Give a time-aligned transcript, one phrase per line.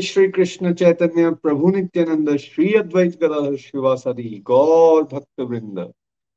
[0.00, 5.92] श्री कृष्ण चैतन्य, प्रभु नित्यानंद, श्री अद्वैत गदाधर गौर भक्त वृंद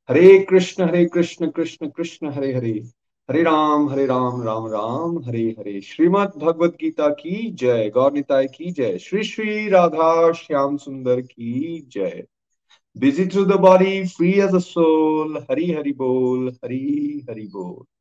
[0.09, 2.83] हरे कृष्ण हरे कृष्ण कृष्ण कृष्ण, हरे हरे।
[3.31, 8.47] हरे राम हरे राम राम राम, हरे हरे। श्रीमद भगवत गीता की जय, गौर निताय
[8.47, 12.27] की जय। श्री श्री राधा श्याम सुंदर की जय।
[12.97, 18.00] Busy through the body free as a soul Hari Hari बोल, हरि हरि बोल।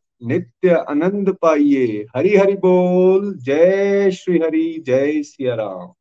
[0.21, 5.91] नित्य आनंद पाइए। हरि हरि बोल, जय श्री हरि जय सिया राम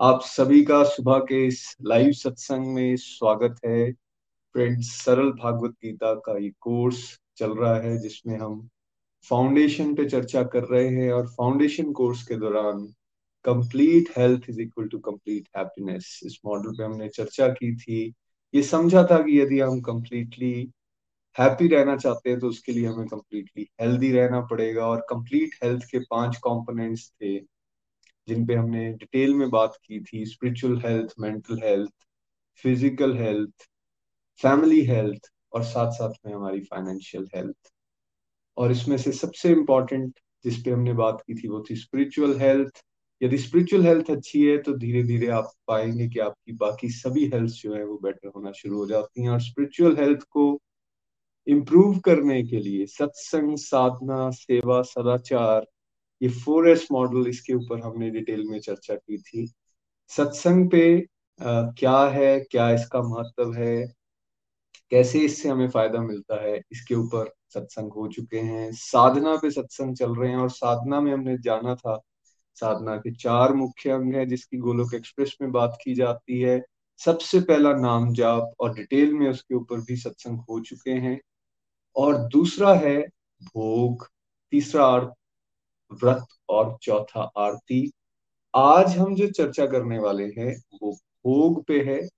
[0.00, 6.14] आप सभी का सुबह के इस लाइव सत्संग में स्वागत है। फ्रेंड्स, सरल भागवत गीता
[6.14, 6.98] का ये कोर्स
[7.36, 8.68] चल रहा है, जिसमें हम
[9.26, 12.86] फाउंडेशन पे चर्चा कर रहे हैं और फाउंडेशन कोर्स के दौरान
[13.44, 18.14] complete health is equal to complete happiness इस मॉडल पे हमने चर्चा की थी।
[18.54, 20.70] ये समझा था कि यदि हम कंप्लीटली
[21.36, 25.84] हैप्पी रहना चाहते हैं तो उसके लिए हमें कंप्लीटली हेल्दी रहना पड़ेगा और कंप्लीट हेल्थ
[25.84, 27.38] के पाँच कंपोनेंट्स थे,
[28.28, 31.92] जिन पे हमने डिटेल में बात की थी spiritual health mental health
[32.64, 33.68] physical health
[34.40, 37.72] family health और साथ साथ में हमारी फाइनेंशियल हेल्थ
[38.56, 42.82] और इसमें से सबसे इम्पोर्टेंट जिस पे हमने बात की थी वो थी स्पिरिचुअल हेल्थ
[43.22, 47.52] यदि स्पिरिचुअल हेल्थ अच्छी है तो धीरे धीरे आप पाएँगे कि आपकी बाकी सभी हेल्थ
[47.52, 50.60] जो है वो बेटर होना शुरू हो जाती हैं और स्पिरिचुअल हेल्थ को
[51.46, 55.66] इम्प्रूव करने के लिए सत्संग साधना सेवा सदाचार
[56.20, 59.46] ये फोर एस मॉडल इसके ऊपर हमने डिटेल में चर्चा की थी।
[60.10, 60.84] सत्संग पे
[61.40, 63.86] आ, क्या है क्या इसका महत्व है
[64.90, 69.96] कैसे इससे हमें फ़ायदा मिलता है इसके ऊपर सत्संग हो चुके हैं। साधना पे सत्संग
[69.96, 71.96] चल रहे हैं और साधना में हमने जाना था।
[72.54, 76.60] साधना के चार मुख्य अंग है जिसकी गोलोक एक्सप्रेस में बात की जाती है।
[77.00, 81.20] सबसे पहला नाम जाप और डिटेल में उसके ऊपर भी सत्संग हो चुके हैं।
[81.96, 83.02] और दूसरा है
[83.42, 84.10] भोग,
[84.50, 85.12] तीसरा अर्थ
[85.92, 87.92] व्रत और चौथा आरती।
[88.56, 92.08] आज हम जो चर्चा करने वाले हैं, वो भोग पे है।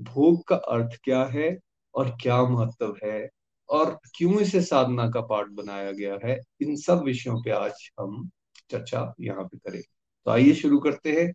[0.00, 1.58] भोग का अर्थ क्या है
[1.94, 3.28] और क्या महत्व है?
[3.68, 6.40] और क्यों इसे साधना का पार्ट बनाया गया है?
[6.62, 8.30] इन सब विषयों पे आज हम
[8.70, 9.82] चर्चा यहाँ पे करें।
[10.24, 11.32] तो आइए शुरू करते हैं।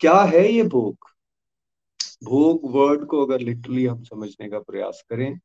[0.00, 0.96] क्या है ये भोग?
[2.24, 5.38] भोग वर्ड को अगर लिटरली हम समझने का प्रयास करें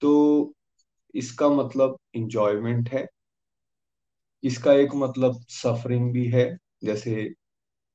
[0.00, 0.54] तो
[1.14, 3.06] इसका मतलब इंजॉयमेंट है।
[4.42, 6.46] इसका एक मतलब सफरिंग भी है।
[6.84, 7.22] जैसे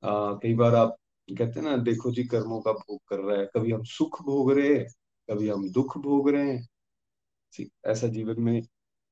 [0.03, 0.95] आ, कई बार आप
[1.29, 4.51] कहते हैं ना देखो जी कर्मों का भोग कर रहा है। कभी हम सुख भोग
[4.51, 4.85] रहे हैं
[5.29, 8.61] कभी हम दुख भोग रहे हैं। ऐसा जीवन में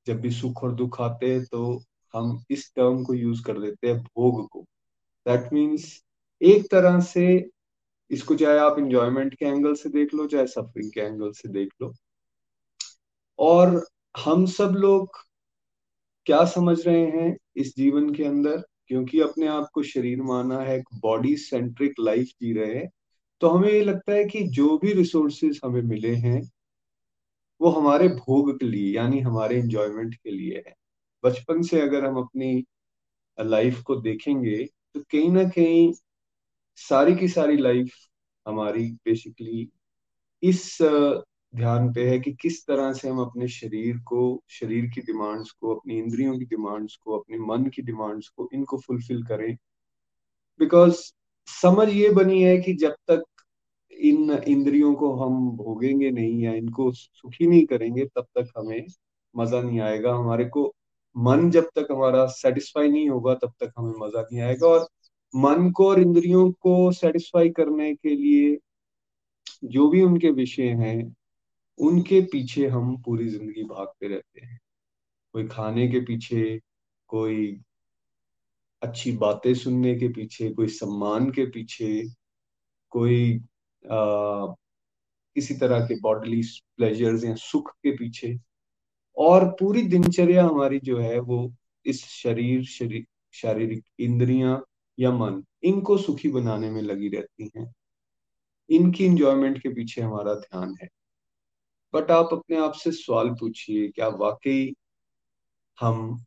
[0.08, 1.64] जब भी सुख और दुख आते हैं तो
[2.14, 4.62] हम इस टर्म को यूज़ कर देते हैं भोग को।
[5.26, 5.86] दैट मीन्स
[6.42, 7.28] एक तरह से
[8.12, 11.70] इसको चाहे आप इंजॉयमेंट के एंगल से देख लो चाहे सफरिंग के एंगल से देख
[11.82, 11.94] लो।
[13.40, 13.76] और
[14.18, 15.18] हम सब लोग
[16.26, 18.64] क्या समझ रहे हैं इस जीवन के अंदर?
[18.88, 22.90] क्योंकि अपने आप को शरीर माना है बॉडी सेंट्रिक लाइफ जी रहे हैं
[23.42, 26.42] तो हमें ये लगता है कि जो भी रिसोर्सेज हमें मिले हैं,
[27.62, 30.74] वो हमारे भोग के लिए, यानी हमारे इंजॉयमेंट के लिए है।
[31.24, 32.64] बचपन से अगर हम अपनी
[33.38, 34.58] लाइफ को देखेंगे
[34.94, 35.92] तो कहीं ना कहीं
[36.78, 37.94] सारी की सारी लाइफ
[38.46, 39.70] हमारी बेसिकली
[40.44, 40.78] इस
[41.58, 45.76] ध्यान पे है कि किस तरह से हम अपने शरीर को, शरीर की डिमांड्स को,
[45.76, 49.58] अपनी इंद्रियों की डिमांड्स को, अपने मन की डिमांड्स को, इनको फुलफिल करें।
[50.60, 51.14] बिकॉज़
[51.48, 53.24] समझ ये बनी है कि जब तक
[53.92, 58.86] इन इंद्रियों को हम भोगेंगे नहीं या इनको सुखी नहीं करेंगे, तब तक हमें
[59.36, 60.76] मज़ा नहीं आएगा। हमारे को
[61.18, 64.88] मन जब तक हमारा सेटिस्फाई नहीं होगा, तब तक हमें मज़ा नहीं आएगा। और
[65.36, 68.58] मन को और इंद्रियों को सेटिस्फाई करने के लिए
[69.64, 71.16] जो भी उनके विषय हैं
[71.80, 74.60] उनके पीछे हम पूरी ज़िंदगी भागते रहते हैं।
[75.34, 76.60] कोई खाने के पीछे
[77.10, 77.62] कोई
[78.82, 82.04] अच्छी बातें सुनने के पीछे कोई सम्मान के पीछे
[82.92, 83.36] कोई
[83.86, 84.48] आ,
[85.36, 86.42] किसी तरह के बॉडली
[86.78, 88.38] प्लेजर्स या सुख के पीछे।
[89.18, 91.54] और पूरी दिनचर्या हमारी जो है वो
[91.86, 94.62] इस शरीर शरीर शारीरिक इंद्रियाँ
[94.98, 97.74] या मन इनको सुखी बनाने में लगी रहती हैं।
[98.70, 100.88] इनकी इंजॉयमेंट के पीछे हमारा ध्यान है।
[101.94, 104.74] बट आप अपने आप से सवाल पूछिए, क्या वाकई
[105.78, 106.26] हम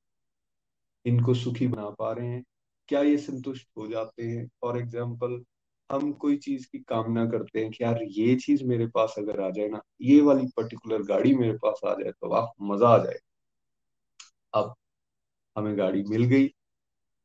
[1.05, 2.43] इनको सुखी बना पा रहे हैं?
[2.89, 4.47] क्या ये संतुष्ट हो जाते हैं?
[4.61, 5.43] फॉर एग्ज़ाम्पल
[5.91, 9.49] हम कोई चीज़ की कामना करते हैं कि यार ये चीज़ मेरे पास अगर आ
[9.51, 13.19] जाए ना, ये वाली पर्टिकुलर गाड़ी मेरे पास आ जाए तो वाह, मज़ा आ जाए।
[14.55, 14.75] अब
[15.57, 16.49] हमें गाड़ी मिल गई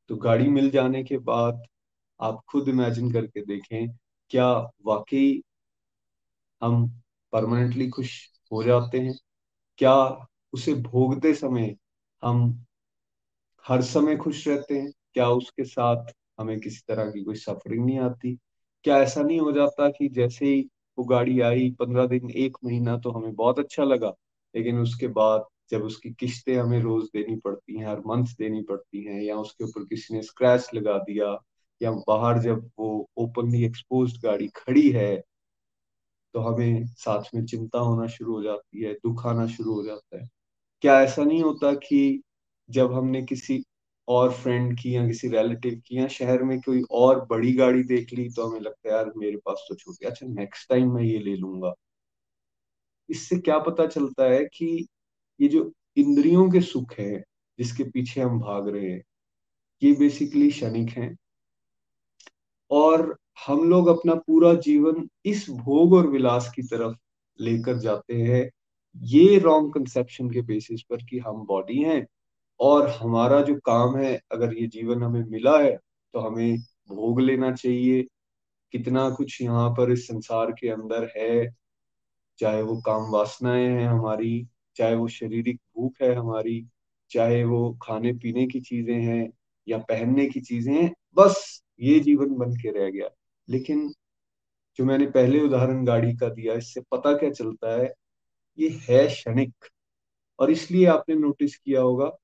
[0.09, 1.63] तो गाड़ी मिल जाने के बाद
[2.19, 3.87] आप खुद इमेजिन करके देखें,
[4.31, 4.47] क्या
[4.85, 5.41] वाकई
[6.61, 6.85] हम
[7.35, 8.11] परमानेंटली खुश
[8.51, 9.13] हो जाते हैं।
[9.77, 9.95] क्या
[10.53, 11.75] उसे भोगते समय
[12.23, 12.65] हम
[13.65, 14.91] हर समय खुश रहते हैं?
[15.13, 18.37] क्या उसके साथ हमें किसी तरह की कोई सफरिंग नहीं आती?
[18.85, 20.61] क्या ऐसा नहीं हो जाता कि जैसे ही
[20.97, 24.13] वो गाड़ी आई, पंद्रह दिन, एक महीना तो हमें बहुत अच्छा लगा,
[24.55, 29.03] लेकिन उसके बाद जब उसकी किस्तें हमें रोज देनी पड़ती हैं, हर मंथ देनी पड़ती
[29.03, 31.37] हैं, या उसके ऊपर किसी ने स्क्रैच लगा दिया,
[31.81, 35.15] या बाहर जब वो ओपनली एक्सपोज गाड़ी खड़ी है
[36.35, 40.21] तो हमें साथ में चिंता होना शुरू हो जाती है, दुख आना शुरू हो जाता
[40.21, 40.29] है।
[40.83, 42.21] क्या ऐसा नहीं होता कि
[42.69, 43.63] जब हमने किसी
[44.07, 48.13] और फ्रेंड की या किसी रिलेटिव की या शहर में कोई और बड़ी गाड़ी देख
[48.13, 51.19] ली तो हमें लगता है, यार, मेरे पास तो छोटी अच्छा नेक्स्ट टाइम मैं ये
[51.19, 51.73] ले लूँगा।
[53.09, 54.87] इससे क्या पता चलता है कि
[55.41, 57.23] ये जो इंद्रियों के सुख है,
[57.59, 59.01] जिसके पीछे हम भाग रहे हैं,
[59.83, 61.15] ये बेसिकली क्षणिक हैं।
[62.71, 66.95] और हम लोग अपना पूरा जीवन इस भोग और विलास की तरफ़
[67.39, 68.49] लेकर जाते हैं।
[68.95, 72.05] ये रॉन्ग कंसेप्शन के बेसिस पर कि हम बॉडी हैं
[72.59, 75.75] और हमारा जो काम है, अगर ये जीवन हमें मिला है
[76.13, 76.57] तो हमें
[76.89, 78.05] भोग लेना चाहिए।
[78.73, 81.47] कितना कुछ यहाँ पर इस संसार के अंदर है,
[82.39, 86.65] चाहे वो काम वासनाएँ हैं हमारी, चाहे वो शारीरिक भूख है हमारी,
[87.11, 89.29] चाहे वो खाने पीने की चीज़ें हैं
[89.67, 93.09] या पहनने की चीज़ें हैं, बस ये जीवन बन के रह गया।
[93.49, 93.93] लेकिन
[94.77, 97.93] जो मैंने पहले उदाहरण गाड़ी का दिया, इससे पता क्या चलता है?
[98.59, 99.53] ये है क्षणिक।
[100.39, 102.17] और इसलिए आपने नोटिस किया होगा,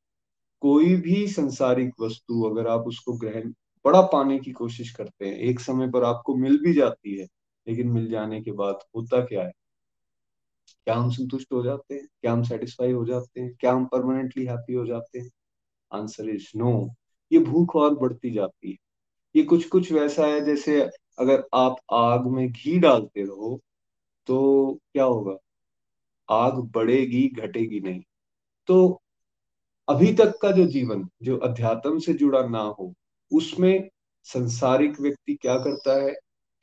[0.61, 3.53] कोई भी संसारिक वस्तु अगर आप उसको ग्रहण,
[3.85, 7.27] बड़ा पाने की कोशिश करते हैं, एक समय पर आपको मिल भी जाती है,
[7.67, 9.51] लेकिन मिल जाने के बाद होता क्या है?
[10.85, 12.07] क्या हम संतुष्ट हो जाते हैं?
[12.21, 13.55] क्या हम सेटिस्फाई हो जाते हैं?
[13.59, 15.29] क्या हम परमानेंटली हैप्पी हो जाते हैं?
[15.93, 16.95] आंसर इज़ नो
[17.31, 18.77] ये भूख और बढ़ती जाती है।
[19.35, 23.59] ये कुछ कुछ वैसा है, जैसे अगर आप आग में घी डालते रहो
[24.27, 25.37] तो क्या होगा?
[26.29, 28.01] आग बढ़ेगी, घटेगी नहीं।
[28.67, 29.01] तो
[29.89, 32.93] अभी तक का जो जीवन, जो अध्यात्म से जुड़ा ना हो,
[33.31, 33.89] उसमें
[34.23, 36.11] संसारिक व्यक्ति क्या करता है?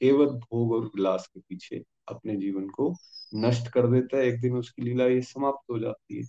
[0.00, 2.94] केवल भोग और विलास के पीछे अपने जीवन को
[3.34, 6.24] नष्ट कर देता है। एक दिन उसकी लीला ये समाप्त हो जाती है।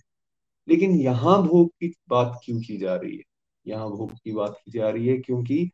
[0.68, 3.22] लेकिन यहाँ भोग की बात क्यों की जा रही है?
[3.66, 5.70] यहाँ भोग की बात की जा रही है क्योंकि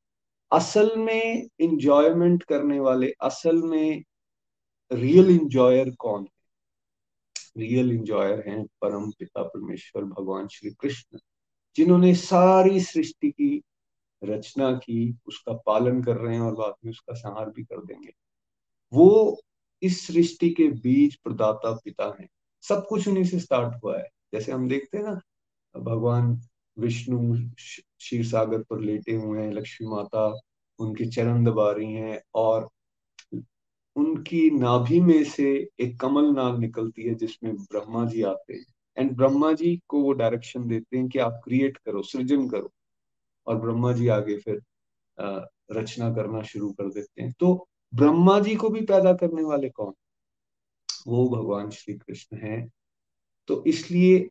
[0.53, 4.05] असल में इंजॉयमेंट करने वाले, असल में
[4.93, 6.37] रियल इंजॉयर कौन है?
[7.57, 11.19] रियल इंजॉयर हैं परम पिता परमेश्वर भगवान श्री कृष्ण,
[11.77, 13.63] जिन्होंने सारी सृष्टि की
[14.25, 18.13] रचना की, उसका पालन कर रहे हैं और बाद में उसका संहार भी कर देंगे।
[18.93, 19.41] वो
[19.83, 22.29] इस सृष्टि के बीज प्रदाता पिता हैं।
[22.63, 25.21] सब कुछ उन्हीं से स्टार्ट हुआ है। जैसे हम देखते हैं ना,
[25.81, 26.41] भगवान
[26.79, 27.19] विष्णु
[27.57, 30.27] क्षीर सागर पर लेटे हुए हैं, लक्ष्मी माता
[30.79, 32.69] उनके चरण दबा रही हैं और
[33.97, 35.49] उनकी नाभि में से
[35.81, 38.65] एक कमल नाग निकलती है जिसमें ब्रह्मा जी आते हैं।
[38.97, 42.73] एंड ब्रह्मा जी को वो डायरेक्शन देते हैं कि आप क्रिएट करो, सृजन करो
[43.47, 44.61] और ब्रह्मा जी आगे फिर
[45.73, 49.93] रचना करना शुरू कर देते हैं। तो ब्रह्मा जी को भी पैदा करने वाले कौन?
[51.07, 52.69] वो भगवान श्री कृष्ण हैं।
[53.49, 54.29] तो इसलिए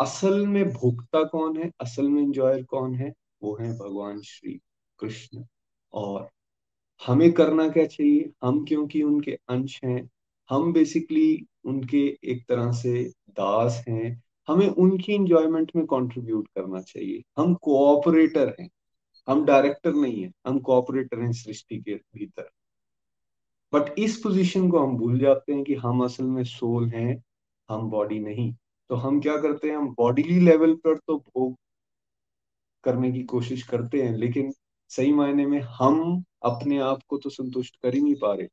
[0.00, 3.12] असल में भोक्ता कौन है, असल में इंजॉयर कौन है,
[3.42, 4.60] वो है भगवान श्री
[4.98, 5.44] कृष्ण।
[5.92, 6.28] और
[7.06, 8.30] हमें करना क्या चाहिए?
[8.42, 10.10] हम क्योंकि उनके अंश हैं,
[10.50, 17.22] हम बेसिकली उनके एक तरह से दास हैं, हमें उनकी इंजॉयमेंट में कंट्रीब्यूट करना चाहिए।
[17.36, 18.70] हम कोऑपरेटर हैं,
[19.28, 22.50] हम डायरेक्टर नहीं है, हम कोऑपरेटर हैं सृष्टि के भीतर।
[23.74, 27.22] बट इस पोजीशन को हम भूल जाते हैं कि हम असल में सोल हैं,
[27.70, 28.54] हम बॉडी नहीं।
[28.90, 31.56] तो हम क्या करते हैं, हम बॉडीली लेवल पर तो भोग
[32.84, 34.52] करने की कोशिश करते हैं, लेकिन
[34.90, 38.48] सही मायने में हम अपने आप को तो संतुष्ट कर ही नहीं पा रहे।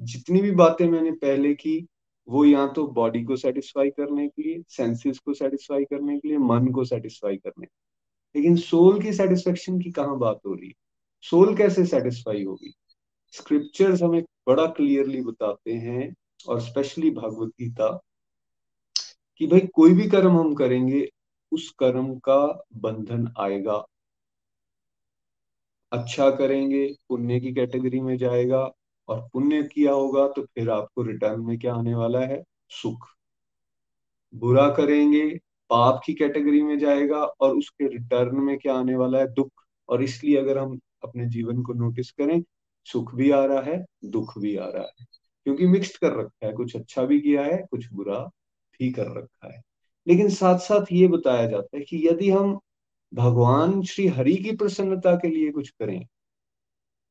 [0.00, 1.86] जितनी भी बातें मैंने पहले की,
[2.28, 6.38] वो या तो बॉडी को सेटिस्फाई करने के लिए सेंसेस को सेटिस्फाई करने के लिए,
[6.38, 7.66] मन को सेटिस्फाई करने
[8.34, 10.74] लेकिन सोल की सेटिस्फेक्शन की कहाँ बात हो रही है?
[11.24, 12.72] सोल कैसे सेटिस्फाई होगी?
[13.34, 16.14] स्क्रिप्चर्स हमें बड़ा क्लियरली बताते हैं,
[16.48, 17.88] और स्पेशली भगवत गीता
[19.42, 21.10] कि भाई कोई भी कर्म हम करेंगे,
[21.52, 23.86] उस कर्म का बंधन आएगा।
[25.92, 28.72] अच्छा करेंगे, पुण्य की कैटेगरी में जाएगा
[29.08, 32.44] और पुण्य किया होगा तो फिर आपको रिटर्न में क्या आने वाला है?
[32.68, 33.06] सुख।
[34.34, 35.38] बुरा करेंगे,
[35.70, 39.32] पाप की कैटेगरी में जाएगा और उसके रिटर्न में क्या आने वाला है?
[39.32, 39.50] दुख।
[39.88, 42.44] और इसलिए अगर हम अपने जीवन को नोटिस करें,
[42.84, 45.06] सुख भी आ रहा है, दुख भी आ रहा है।
[45.44, 48.30] क्योंकि मिक्स्ड कर रखा है, कुछ अच्छा भी किया है, कुछ बुरा
[48.72, 49.62] भी कर रखा है।
[50.06, 52.58] लेकिन साथ साथ ये बताया जाता है कि यदि हम
[53.12, 56.06] भगवान श्री हरि की प्रसन्नता के लिए कुछ करें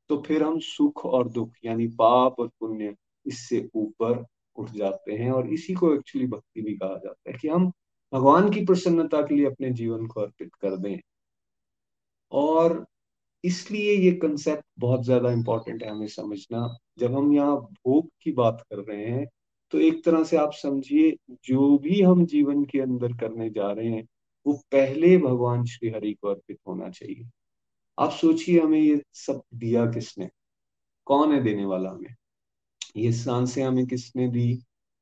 [0.09, 4.25] तो फिर हम सुख और दुख, यानी पाप और पुण्य इससे ऊपर
[4.57, 7.71] उठ जाते हैं। और इसी को एक्चुअली भक्ति भी कहा जाता है कि हम
[8.13, 10.99] भगवान की प्रसन्नता के लिए अपने जीवन को अर्पित कर दें।
[12.31, 12.85] और
[13.43, 16.67] इसलिए ये कंसेप्ट बहुत ज़्यादा इंपॉर्टेंट है हमें समझना।
[16.99, 19.25] जब हम यहाँ भोग की बात कर रहे हैं
[19.71, 23.89] तो एक तरह से आप समझिए, जो भी हम जीवन के अंदर करने जा रहे
[23.89, 24.07] हैं,
[24.47, 27.29] वो पहले भगवान श्री हरि को अर्पित होना चाहिए।
[27.99, 30.29] आप सोचिए हमें ये सब दिया किसने?
[31.05, 32.15] कौन है देने वाला हमें?
[32.97, 34.59] ये साँसें हमें किसने दी?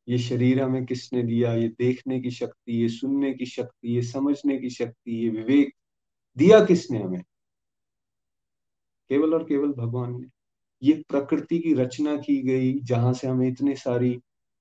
[0.10, 1.54] ये शरीर हमें किसने दिया?
[1.54, 5.74] ये देखने की शक्ति, ये सुनने की शक्ति, ये समझने की शक्ति, ये विवेक
[6.38, 7.22] दिया किसने हमें?
[9.10, 10.28] केवल और केवल भगवान ने।
[10.84, 14.20] ये प्रकृति की रचना की गई, जहाँ से हमें इतनी सारी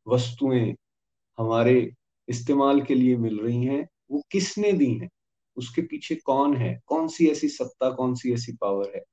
[0.08, 0.74] वस्तुएँ
[1.38, 1.92] हमारे
[2.28, 5.08] इस्तेमाल के लिए मिल रही हैं, वो किसने दी हैं?
[5.56, 6.80] उसके पीछे कौन है?
[6.86, 9.04] कौन सी ऐसी सत्ता, कौन सी ऐसी पावर है?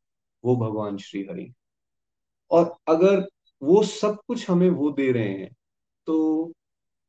[0.44, 1.52] वो भगवान श्री हरि
[2.52, 3.28] और अगर
[3.62, 5.50] वो सब कुछ हमें वो दे रहे हैं
[6.08, 6.52] तो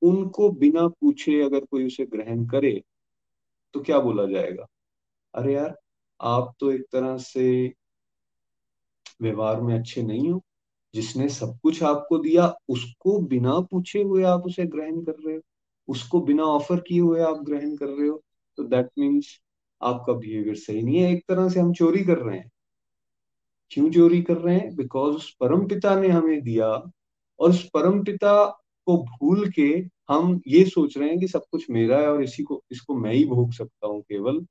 [0.02, 2.82] उनको बिना पूछे अगर कोई उसे ग्रहण करे
[3.74, 4.66] तो क्या बोला जाएगा?
[5.34, 5.76] अरे यार,
[6.20, 7.74] आप तो एक तरह से
[9.22, 10.42] व्यवहार में अच्छे नहीं हो।
[10.96, 15.42] जिसने सब कुछ आपको दिया, उसको बिना पूछे हुए आप उसे ग्रहण कर रहे हो।
[15.88, 18.22] उसको बिना ऑफ़र किए हुए आप ग्रहण कर रहे हो।
[18.58, 19.40] तो दैट मीन्स
[19.80, 22.50] आपका बिहेवियर सही नहीं है। एक तरह से हम चोरी कर रहे हैं।
[23.70, 24.74] क्यों चोरी कर रहे हैं?
[24.76, 26.68] बिकॉज़ उस परम पिता ने हमें दिया
[27.40, 28.34] और उस परम पिता
[28.86, 29.68] को भूल के
[30.08, 33.12] हम ये सोच रहे हैं कि सब कुछ मेरा है और इसी को, इसको मैं
[33.12, 34.46] ही भोग सकता हूँ केवल।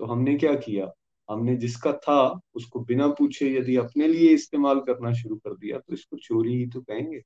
[0.00, 0.86] तो हमने क्या किया?
[1.30, 5.94] हमने जिसका था, उसको बिना पूछे यदि अपने लिए इस्तेमाल करना शुरू कर दिया तो
[5.94, 7.20] इसको चोरी ही तो कहेंगे।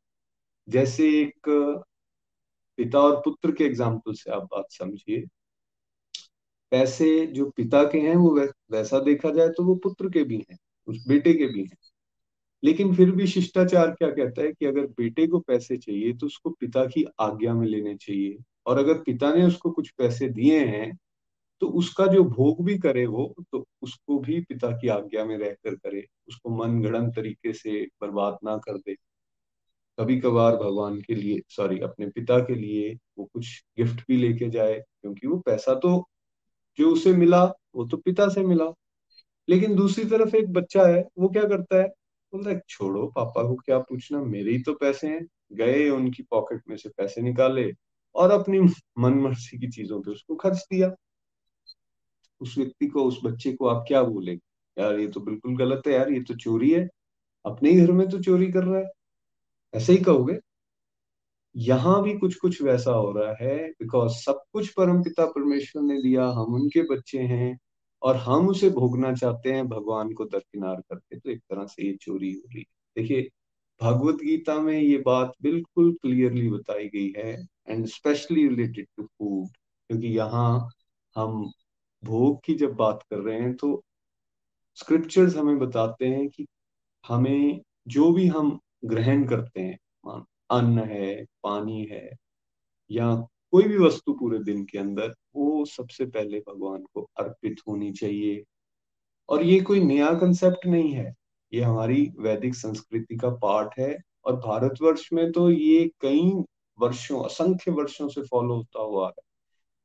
[0.68, 1.48] जैसे एक
[2.78, 5.24] पिता और पुत्र के एग्ज़ाम्पल से आप बात समझिए।
[6.72, 8.34] पैसे जो पिता के हैं वो,
[8.72, 10.58] वैसा देखा जाए तो वो पुत्र के भी हैं,
[10.88, 11.76] उस बेटे के भी हैं।
[12.62, 16.50] लेकिन फिर भी शिष्टाचार क्या कहता है कि अगर बेटे को पैसे चाहिए तो उसको
[16.50, 20.90] पिता की आज्ञा में लेने चाहिए। और अगर पिता ने उसको कुछ पैसे दिए हैं
[21.60, 25.74] तो उसका जो भोग भी करे वो तो उसको भी पिता की आज्ञा में रहकर
[25.74, 28.96] करे, उसको मन गणन तरीके से बर्बाद ना कर दे।
[29.98, 34.50] कभी कभार भगवान के लिए सॉरी अपने पिता के लिए वो कुछ गिफ्ट भी लेके
[34.50, 36.08] जाए, क्योंकि वो पैसा तो
[36.78, 37.44] जो उसे मिला,
[37.74, 38.64] वो तो पिता से मिला।
[39.48, 41.88] लेकिन दूसरी तरफ़ एक बच्चा है, वो क्या करता है?
[42.32, 44.22] बोलता है, छोड़ो, पापा को क्या पूछना?
[44.22, 47.72] मेरे ही तो पैसे हैं। गए, उनकी पॉकेट में से पैसे निकाले
[48.14, 48.60] और अपनी
[48.98, 50.94] मन मर्ज़ी की चीज़ों पे उसको खर्च दिया।
[52.44, 54.40] उस व्यक्ति को, उस बच्चे को आप क्या बोलेंगे?
[54.76, 56.88] यार, ये तो बिल्कुल गलत है यार, ये तो चोरी है।
[57.44, 58.90] अपने ही घर में तो चोरी कर रहा है।
[59.74, 60.38] ऐसे ही कहोगे?
[61.54, 66.00] यहाँ भी कुछ कुछ वैसा हो रहा है बिकॉज़ सब कुछ परम पिता परमेश्वर ने
[66.02, 67.56] दिया हम उनके बच्चे हैं,
[68.02, 71.96] और हम उसे भोगना चाहते हैं, भगवान को दरकिनार करके। तो एक तरह से ये
[72.02, 72.64] चोरी हो रही है।
[72.96, 73.28] देखिए,
[73.80, 77.32] भगवत गीता में ये बात बिल्कुल क्लियरली बताई गई है
[77.68, 79.48] and specially related to food
[79.90, 80.68] क्योंकि यहाँ
[81.16, 81.50] हम
[82.04, 83.82] भोग की जब बात कर रहे हैं तो
[84.74, 86.46] स्क्रिप्चर्स हमें बताते हैं कि
[87.08, 89.78] हमें जो भी हम ग्रहण करते हैं
[90.50, 92.10] अन्न है, पानी है,
[92.90, 93.14] या
[93.50, 98.44] कोई भी वस्तु पूरे दिन के अंदर, वो सबसे पहले भगवान को अर्पित होनी चाहिए।
[99.28, 101.14] और ये कोई नया कंसेप्ट नहीं है।
[101.52, 106.32] ये हमारी वैदिक संस्कृति का पार्ट है और भारतवर्ष में तो ये कई
[106.80, 109.22] वर्षों, असंख्य वर्षों से फॉलो होता हुआ है।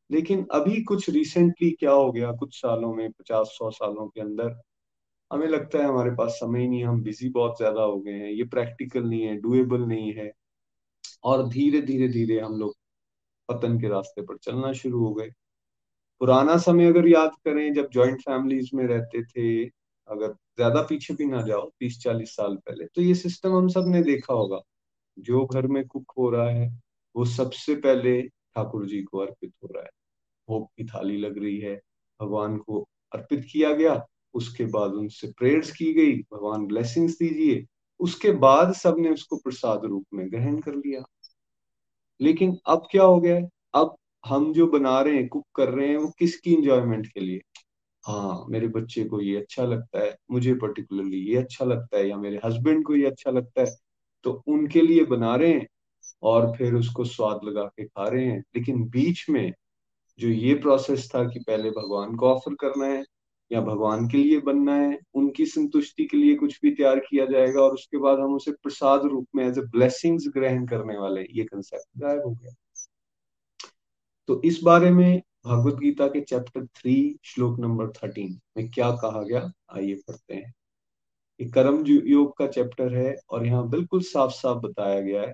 [0.09, 2.31] लेकिन अभी कुछ रिसेंटली क्या हो गया?
[2.33, 4.55] कुछ सालों में, पचास, सौ सालों के अंदर
[5.31, 8.31] हमें लगता है हमारे पास समय ही नहीं हम बिज़ी बहुत ज़्यादा हो गए हैं,
[8.31, 10.31] ये प्रैक्टिकल नहीं है डुएबल नहीं है
[11.25, 12.75] और धीरे धीरे धीरे हम लोग
[13.49, 15.29] पतन के रास्ते पर चलना शुरू हो गए।
[16.21, 19.65] पुराना समय अगर याद करें, जब जॉइंट फैमिलीज़ में रहते थे,
[20.09, 24.01] अगर ज़्यादा पीछे भी ना जाओ तीस चालीस साल पहले तो ये सिस्टम हम सबने
[24.03, 24.61] देखा होगा।
[25.17, 26.69] जो घर में कुक हो रहा है,
[27.15, 29.89] वो सबसे पहले ठाकुर जी को अर्पित हो रहा है।
[30.49, 31.75] भोग की थाली लग रही है,
[32.19, 37.65] भगवान को अर्पित किया गया, उसके बाद उनसे प्रेयर्स की गई, भगवान ब्लेसिंग्स दीजिए,
[37.99, 41.03] उसके बाद सबने उसको प्रसाद रूप में ग्रहण कर लिया।
[42.19, 43.39] लेकिन अब क्या हो गया
[43.73, 47.41] अब हम जो बना रहे हैं कुक कर रहे हैं, वो किसकी इंजॉयमेंट के लिए?
[48.03, 52.17] हाँ मेरे बच्चे को ये अच्छा लगता है, मुझे पर्टिकुलरली ये अच्छा लगता है, या
[52.17, 53.75] मेरे हस्बैंड को ये अच्छा लगता है
[54.25, 55.67] तो उनके लिए बना रहे हैं
[56.23, 59.53] और फिर उसको स्वाद लगा के खा रहे हैं। लेकिन बीच में
[60.19, 63.03] जो ये प्रोसेस था कि पहले भगवान को ऑफ़र करना है
[63.51, 67.61] या भगवान के लिए बनना है, उनकी संतुष्टि के लिए कुछ भी तैयार किया जाएगा
[67.61, 71.43] और उसके बाद हम उसे प्रसाद रूप में एज ए ब्लेसिंग्स ग्रहण करने वाले ये
[71.43, 72.51] कंसेप्ट गायब हो गया।
[74.29, 76.95] तो इस बारे में भगवत गीता के चैप्टर थ्री
[77.25, 80.53] श्लोक नंबर थर्टीन में क्या कहा गया, आइए पढ़ते हैं।
[81.39, 85.33] ये कर्म योग का चैप्टर है और यहाँ बिल्कुल साफ़ साफ़ बताया गया है,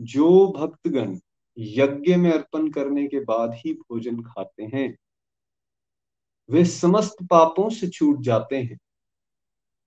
[0.00, 1.16] जो भक्तगण
[1.60, 4.96] यज्ञ में अर्पण करने के बाद ही भोजन खाते हैं।
[6.50, 8.78] वे समस्त पापों से छूट जाते हैं,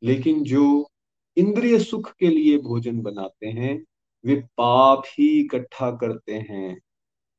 [0.03, 0.89] लेकिन जो
[1.37, 3.85] इंद्रिय सुख के लिए भोजन बनाते हैं,
[4.25, 6.81] वे पाप ही इकट्ठा करते हैं।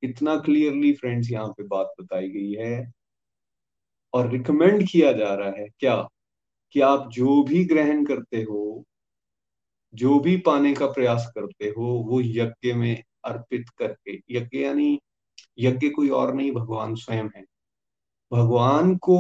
[0.02, 2.92] इतना क्लियरली फ्रेंड्स यहाँ पे बात बताई गई है।
[4.14, 6.08] और रिकमेंड किया जा रहा है क्या?
[6.72, 8.84] कि आप जो भी ग्रहण करते हो,
[9.94, 14.98] जो भी पाने का प्रयास करते हो, वो यज्ञ में अर्पित करके। यज्ञ यानी
[15.58, 17.44] यज्ञ कोई और नहीं भगवान स्वयं है।
[18.32, 19.18] भगवान को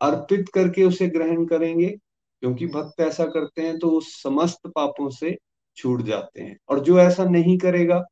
[0.00, 5.36] अर्पित करके उसे ग्रहण करेंगे क्योंकि भक्त ऐसा करते हैं तो वो समस्त पापों से
[5.76, 8.04] छूट जाते हैं। और जो ऐसा नहीं करेगा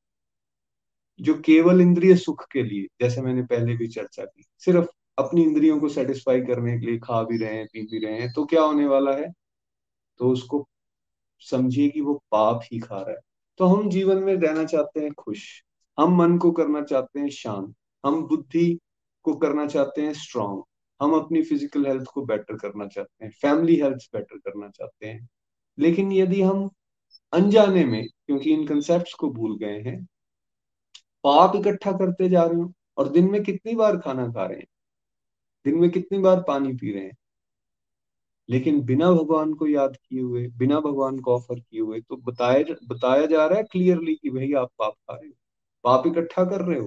[1.21, 4.87] जो केवल इंद्रिय सुख के लिए जैसे मैंने पहले भी चर्चा की सिर्फ़
[5.19, 8.33] अपनी इंद्रियों को सेटिस्फाई करने के लिए खा भी रहे हैं पी भी रहे हैं
[8.33, 9.31] तो क्या होने वाला है?
[10.21, 10.67] तो उसको
[11.43, 13.17] समझिए कि वो पाप ही खा रहा है।
[13.59, 15.43] तो हम जीवन में रहना चाहते हैं खुश,
[15.99, 18.79] हम मन को करना चाहते हैं शांत, हम बुद्धि
[19.25, 20.63] को करना चाहते हैं स्ट्रांग
[21.01, 25.29] हम अपनी फ़िज़िकल हेल्थ को बेटर करना चाहते हैं फैमिली हेल्थ बेटर करना चाहते हैं।
[25.79, 26.69] लेकिन यदि हम
[27.33, 30.05] अनजाने में, क्योंकि इन कंसेप्ट को भूल गए हैं,
[31.25, 34.67] पाप इकट्ठा करते जा रहे हो और दिन में कितनी बार खाना खा रहे हैं,
[35.67, 37.17] दिन में कितनी बार पानी पी रहे हैं
[38.51, 42.75] लेकिन बिना भगवान को याद किए हुए, बिना भगवान को ऑफ़र किए हुए तो बताया
[42.89, 45.35] बताया जा रहा है क्लियरली कि भाई आप पाप खा रहे हो।
[45.85, 46.87] पाप इकट्ठा कर रहे हो।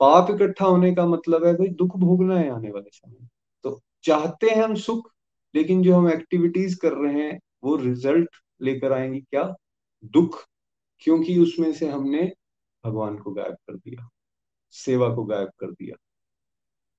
[0.00, 3.28] पाप इकट्ठा होने का मतलब है भाई दुख भोगना है आने वाले समय।
[3.62, 5.10] तो चाहते हैं हम सुख,
[5.54, 8.30] लेकिन जो हम एक्टिविटीज़ कर रहे हैं, वो रिज़ल्ट
[8.62, 9.54] लेकर आएँगे क्या?
[10.04, 10.46] दुख।
[10.98, 12.32] क्योंकि उसमें से हमने
[12.86, 14.08] भगवान को गायब कर दिया।
[14.70, 15.96] सेवा को गायब कर दिया।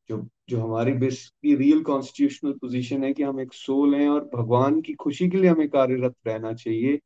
[0.09, 4.81] जो जो हमारी बेसिकली रियल कॉन्स्टिट्यूशनल पोजीशन है कि हम एक सोल हैं और भगवान
[4.81, 6.99] की खुशी के लिए हमें कार्यरत रहना चाहिए,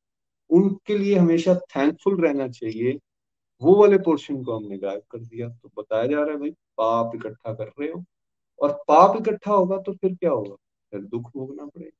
[0.50, 2.98] उनके लिए हमेशा थैंकफुल रहना चाहिए,
[3.62, 7.16] वो वाले पोर्शन को हमने गायब कर दिया। तो बताया जा रहा है भाई, पाप
[7.16, 8.04] इकट्ठा कर रहे हो
[8.60, 10.56] और पाप इकट्ठा होगा तो फिर क्या होगा?
[10.92, 11.98] फिर दुख भोगना पड़ेगा।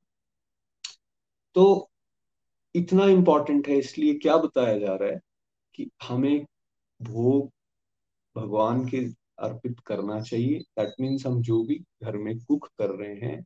[1.56, 1.90] तो
[2.76, 5.20] इतना इंपॉर्टेंट है, इसलिए क्या बताया जा रहा है
[5.76, 6.46] कि हमें
[7.00, 7.50] भोग
[8.36, 9.02] भगवान के
[9.38, 13.44] अर्पित करना चाहिए। दैट मीन्स हम जो भी घर में कुक कर रहे हैं,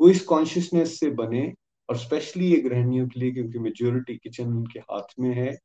[0.00, 1.52] वो इस कॉन्शियसनेस से बने
[1.88, 5.56] और स्पेशली ये गृहणियों के लिए, क्योंकि मेजोरिटी किचन उनके हाथ में है,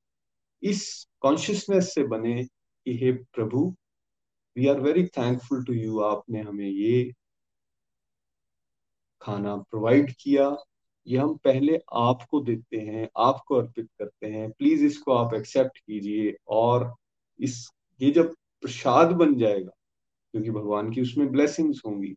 [0.63, 3.73] इस कॉन्शियसनेस से बने कि हे प्रभु
[4.55, 7.11] we are very thankful to you आपने हमें ये
[9.21, 10.55] खाना प्रोवाइड किया।
[11.07, 16.35] ये हम पहले आपको देते हैं, आपको अर्पित करते हैं। प्लीज़ इसको आप एक्सेप्ट कीजिए
[16.47, 16.93] और
[17.39, 17.67] इस,
[18.01, 18.33] ये जब
[18.63, 19.71] प्रसाद बन जाएगा,
[20.33, 22.13] क्योंकि भगवान की उसमें ब्लेसिंग्स होंगी।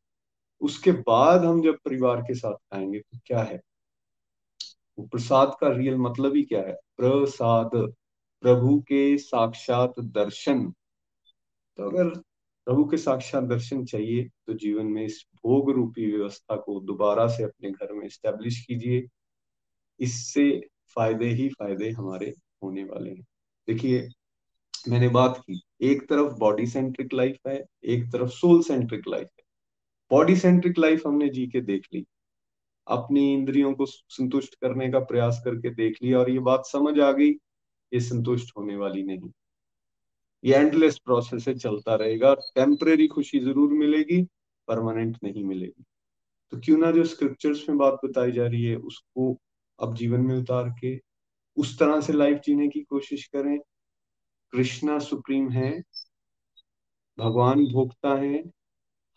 [0.61, 3.61] उसके बाद हम जब परिवार के साथ खाएँगे तो क्या है?
[4.99, 6.73] वो प्रसाद का रियल मतलब ही क्या है?
[6.97, 7.71] प्रसाद,
[8.43, 10.65] प्रभु के साक्षात दर्शन।
[11.79, 12.09] तो अगर
[12.67, 17.43] प्रभु के साक्षात दर्शन चाहिए तो जीवन में इस भोग रूपी व्यवस्था को दोबारा से
[17.43, 19.07] अपने घर में स्टैब्लिश कीजिए।
[20.01, 20.49] इससे
[20.97, 22.33] फ़ायदे ही फ़ायदे हमारे
[22.63, 23.27] होने वाले हैं।
[23.69, 24.09] देखिए
[24.87, 29.45] मैंने बात की, एक तरफ़ बॉडी सेंट्रिक लाइफ है, एक तरफ़ सोल सेंट्रिक लाइफ है।
[30.11, 32.05] बॉडी सेंट्रिक लाइफ हमने जी के देख ली,
[32.87, 37.11] अपनी इंद्रियों को संतुष्ट करने का प्रयास करके देख लिया और ये बात समझ आ
[37.13, 39.31] गई, ये संतुष्ट होने वाली नहीं।
[40.45, 44.23] ये एंडलेस प्रोसेस है चलता रहेगा टेम्परेरी खुशी ज़रूर मिलेगी
[44.69, 45.85] परमानेंट नहीं मिलेगी।
[46.53, 49.37] तो क्यों ना जो स्क्रिप्चर्स में बात बताई जा रही है, उसको
[49.79, 50.99] अब जीवन में उतार के,
[51.57, 53.59] उस तरह से लाइफ जीने की कोशिश करें
[54.53, 55.83] कृष्णा सुप्रीम है,
[57.19, 58.45] भगवान भोगता है,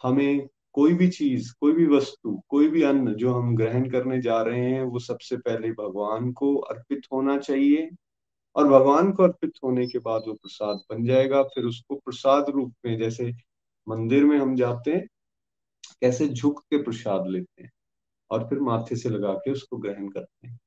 [0.03, 4.41] हमें कोई भी चीज़, कोई भी वस्तु, कोई भी अन्न जो हम ग्रहण करने जा
[4.41, 7.89] रहे हैं, वो सबसे पहले भगवान को अर्पित होना चाहिए
[8.55, 12.73] और भगवान को अर्पित होने के बाद वो प्रसाद बन जाएगा। फिर उसको प्रसाद रूप
[12.85, 13.33] में जैसे
[13.87, 15.07] मंदिर में हम जाते हैं,
[16.01, 17.71] कैसे झुक के प्रसाद लेते हैं
[18.31, 20.59] और फिर माथे से लगा के उसको ग्रहण करते हैं।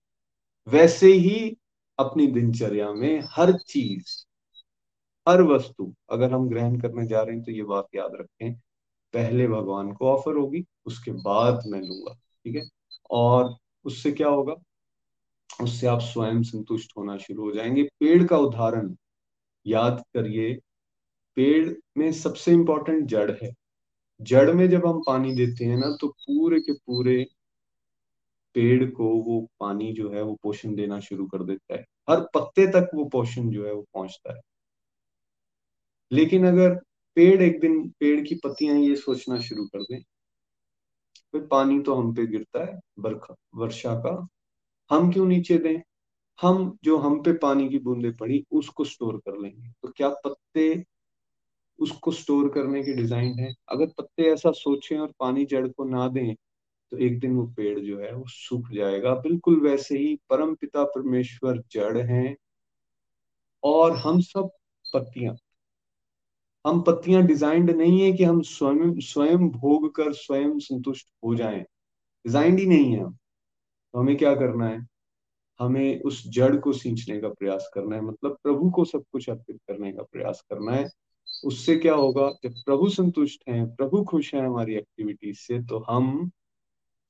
[0.69, 1.57] वैसे ही
[1.99, 4.27] अपनी दिनचर्या में हर चीज़
[5.29, 8.55] हर वस्तु, अगर हम ग्रहण करने जा रहे हैं तो ये बात याद रखें,
[9.15, 12.63] पहले भगवान को ऑफ़र होगी, उसके बाद मैं लूँगा, ठीक है?
[13.11, 14.55] और उससे क्या होगा?
[15.63, 18.97] उससे आप स्वयं संतुष्ट होना शुरू हो जाएँगे। पेड़ का उदाहरण
[19.67, 20.55] याद करिए,
[21.37, 23.53] पेड़ में सबसे इंपॉर्टेंट जड़ है।
[24.21, 27.27] जड़ में जब हम पानी देते हैं ना तो पूरे के पूरे
[28.55, 32.67] पेड़ को वो पानी जो है, वो पोषण देना शुरू कर देता है। हर पत्ते
[32.67, 34.41] तक वो पोषण जो है, वो पहुँचता है।
[36.13, 36.75] लेकिन अगर
[37.17, 40.03] पेड़ एक दिन, पेड़ की पत्तियाँ ये सोचना शुरू कर दें,
[41.35, 44.29] फिर पानी तो हम पे गिरता है, बरखा, वर्षा का।
[44.91, 45.83] हम क्यों नीचे दें?
[46.39, 50.85] हम, जो हम पे पानी की बूंदे पड़ी, उसको स्टोर कर लेंगे। तो क्या पत्ते
[51.79, 53.53] उसको स्टोर करने की डिज़ाइन है?
[53.69, 56.35] अगर पत्ते ऐसा सोचें और पानी जड़ को ना दें
[56.93, 60.85] तो एक दिन वो पेड़ जो है, वो सूख जाएगा। बिल्कुल वैसे ही परम पिता
[60.87, 62.37] परमेश्वर जड़ हैं
[63.63, 64.51] और हम सब
[64.85, 65.35] पत्तियाँ।
[66.67, 71.61] हम पत्तियाँ डिजाइंड नहीं है कि हम स्वयं स्वयं भोग कर स्वयं संतुष्ट हो जाएँ।
[72.27, 73.13] डिजाइंड ही नहीं है हम।
[73.93, 74.87] तो हमें क्या करना है?
[75.61, 79.57] हमें उस जड़ को सींचने का प्रयास करना है। मतलब प्रभु को सब कुछ अर्पित
[79.69, 80.91] करने का प्रयास करना है।
[81.45, 82.31] उससे क्या होगा?
[82.45, 86.31] जब प्रभु संतुष्ट हैं, प्रभु खुश हैं हमारी एक्टिविटीज़ से तो हम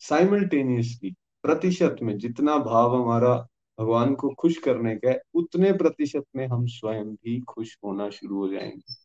[0.00, 1.10] साइमल्टेनियसली
[1.42, 3.48] प्रतिशत में जितना भाव हमारा
[3.80, 8.36] भगवान को खुश करने का है, उतने प्रतिशत में हम स्वयं भी खुश होना शुरू
[8.36, 9.01] हो जाएँगे।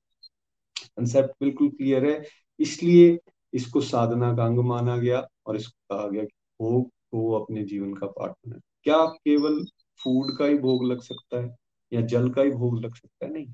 [0.98, 2.24] कंसेप्ट बिल्कुल क्लियर है।
[2.60, 3.18] इसलिए
[3.54, 7.94] इसको साधना का अंग माना गया और इसको कहा गया कि भोग को अपने जीवन
[7.94, 9.64] का पार्ट बना क्या केवल
[10.02, 11.56] फ़ूड का ही भोग लग सकता है
[11.92, 13.32] या जल का ही भोग लग सकता है?
[13.34, 13.46] नहीं।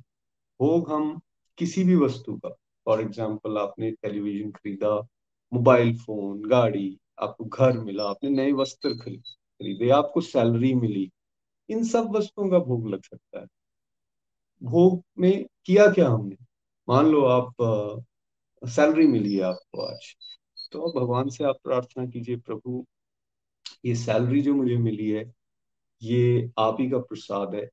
[0.59, 1.19] भोग हम
[1.57, 2.49] किसी भी वस्तु का
[2.87, 4.95] फॉर एग्ज़ाम्पल आपने टेलीविज़न खरीदा
[5.51, 11.09] मोबाइल फ़ोन गाड़ी, आपको घर मिला, आपने नए वस्त्र खरीदे, आपको सैलरी मिली,
[11.69, 13.47] इन सब वस्तुओं का भोग लग सकता है।
[14.61, 16.35] भोग में किया क्या हमने?
[16.87, 17.53] मान लो आप
[18.61, 20.15] सैलरी मिली है आपको आज
[20.71, 22.85] तो भगवान से आप प्रार्थना कीजिए, प्रभु,
[23.85, 25.23] ये सैलरी जो मुझे मिली है,
[26.01, 27.67] ये आप ही का प्रसाद है,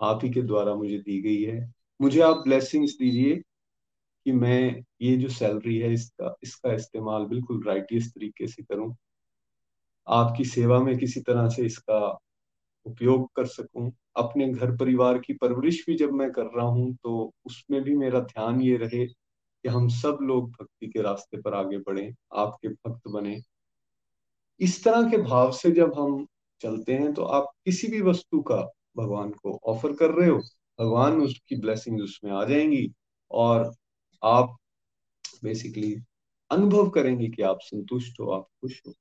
[0.00, 5.16] आप ही के द्वारा मुझे दी गई है। मुझे आप ब्लेसिंग्स दीजिए कि मैं ये
[5.16, 8.94] जो सैलरी है, इसका इसका इस्तेमाल बिल्कुल राइटियस तरीके से करूँ।
[10.06, 12.00] आपकी सेवा में किसी तरह से इसका
[12.86, 17.32] उपयोग कर सकूँ। अपने घर परिवार की परवरिश भी जब मैं कर रहा हूँ तो
[17.46, 21.78] उसमें भी मेरा ध्यान ये रहे कि हम सब लोग भक्ति के रास्ते पर आगे
[21.78, 23.40] बढ़े, आपके भक्त बने।
[24.60, 26.26] इस तरह के भाव से जब हम
[26.60, 28.56] चलते हैं तो आप किसी भी वस्तु का
[28.96, 30.38] भगवान को ऑफ़र कर रहे हो,
[30.78, 32.86] भगवान उसकी ब्लेसिंग उसमें आ जाएँगी
[33.30, 33.72] और
[34.22, 34.56] आप
[35.44, 35.94] बेसिकली
[36.50, 38.92] अनुभव करेंगे कि आप संतुष्ट हो, आप खुश हो।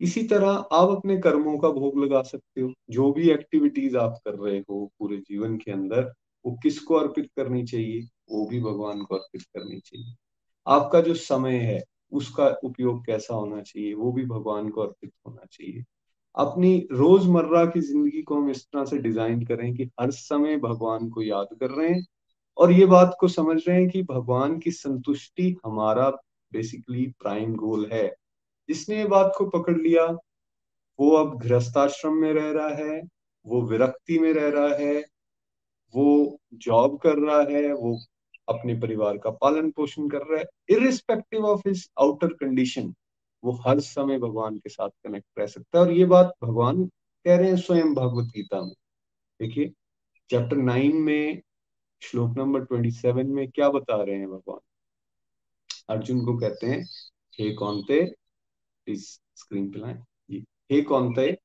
[0.00, 4.34] इसी तरह आप अपने कर्मों का भोग लगा सकते हो। जो भी एक्टिविटीज़ आप कर
[4.34, 6.12] रहे हो पूरे जीवन के अंदर,
[6.44, 8.00] वो किसको अर्पित करनी चाहिए?
[8.30, 10.14] वो भी भगवान को अर्पित करनी चाहिए।
[10.66, 11.82] आपका जो समय है,
[12.12, 13.94] उसका उपयोग कैसा होना चाहिए?
[13.94, 15.84] वो भी भगवान को अर्पित होना चाहिए।
[16.34, 21.08] अपनी रोज़मर्रा की ज़िंदगी को हम इस तरह से डिज़ाइन करें कि हर समय भगवान
[21.08, 22.04] को याद कर रहे हैं
[22.56, 26.10] और ये बात को समझ रहे हैं कि भगवान की संतुष्टि हमारा
[26.52, 28.14] बेसिकली प्राइम गोल है।
[28.68, 30.06] जिसने ये बात को पकड़ लिया,
[31.00, 33.02] वो अब गृहस्थाश्रम में रह रहा है,
[33.46, 35.04] वो विरक्ति में रह रहा है,
[35.96, 37.98] वो जॉब कर रहा है, वो
[38.48, 42.94] अपने परिवार का पालन पोषण कर रहा है। Irrespective of his outer condition
[43.44, 46.86] वो हर समय भगवान के साथ कनेक्ट रह सकता है। और ये बात भगवान
[47.24, 48.74] कह रहे हैं स्वयं भगवत गीता में।
[49.40, 49.72] देखिए
[50.30, 51.42] चैप्टर नाइन में,
[52.02, 54.58] श्लोक नंबर ट्वेंटी सेवन में क्या बता रहे हैं भगवान?
[55.88, 56.86] अर्जुन को कहते हैं,
[57.32, 58.14] हे कौनते?
[58.88, 61.38] प्लीज़ स्क्रीन पे लाए। जी। हे कौनते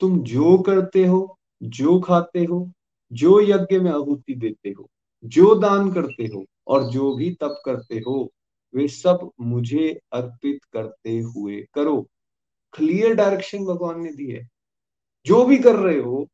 [0.00, 2.72] तुम जो करते हो, जो खाते हो,
[3.12, 4.90] जो यज्ञ में आहुति देते हो,
[5.24, 8.32] जो दान करते हो और जो भी तप करते हो,
[8.74, 12.08] वे सब मुझे अर्पित करते हुए करो।
[12.72, 14.48] क्लियर डायरेक्शन भगवान ने दी है।
[15.26, 16.28] जो भी कर रहे हो,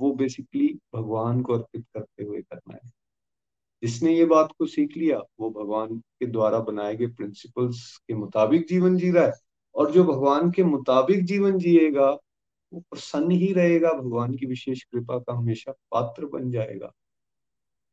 [0.00, 2.92] वो बेसिकली भगवान को अर्पित करते हुए करना है।
[3.82, 8.66] जिसने ये बात को सीख लिया, वो भगवान के द्वारा बनाए गए प्रिंसिपल्स के मुताबिक
[8.68, 9.47] जीवन जी रहा है।
[9.78, 12.10] और जो भगवान के मुताबिक जीवन जिएगा,
[12.72, 16.92] वो प्रसन्न ही रहेगा, भगवान की विशेष कृपा का हमेशा पात्र बन जाएगा।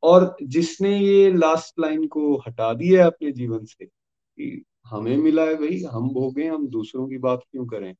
[0.04, 5.44] और जिसने ये लास्ट लाइन को हटा दिया है अपने जीवन से, कि हमें मिला
[5.44, 7.96] है भाई, हम भोगे, हम दूसरों की बात क्यों करें?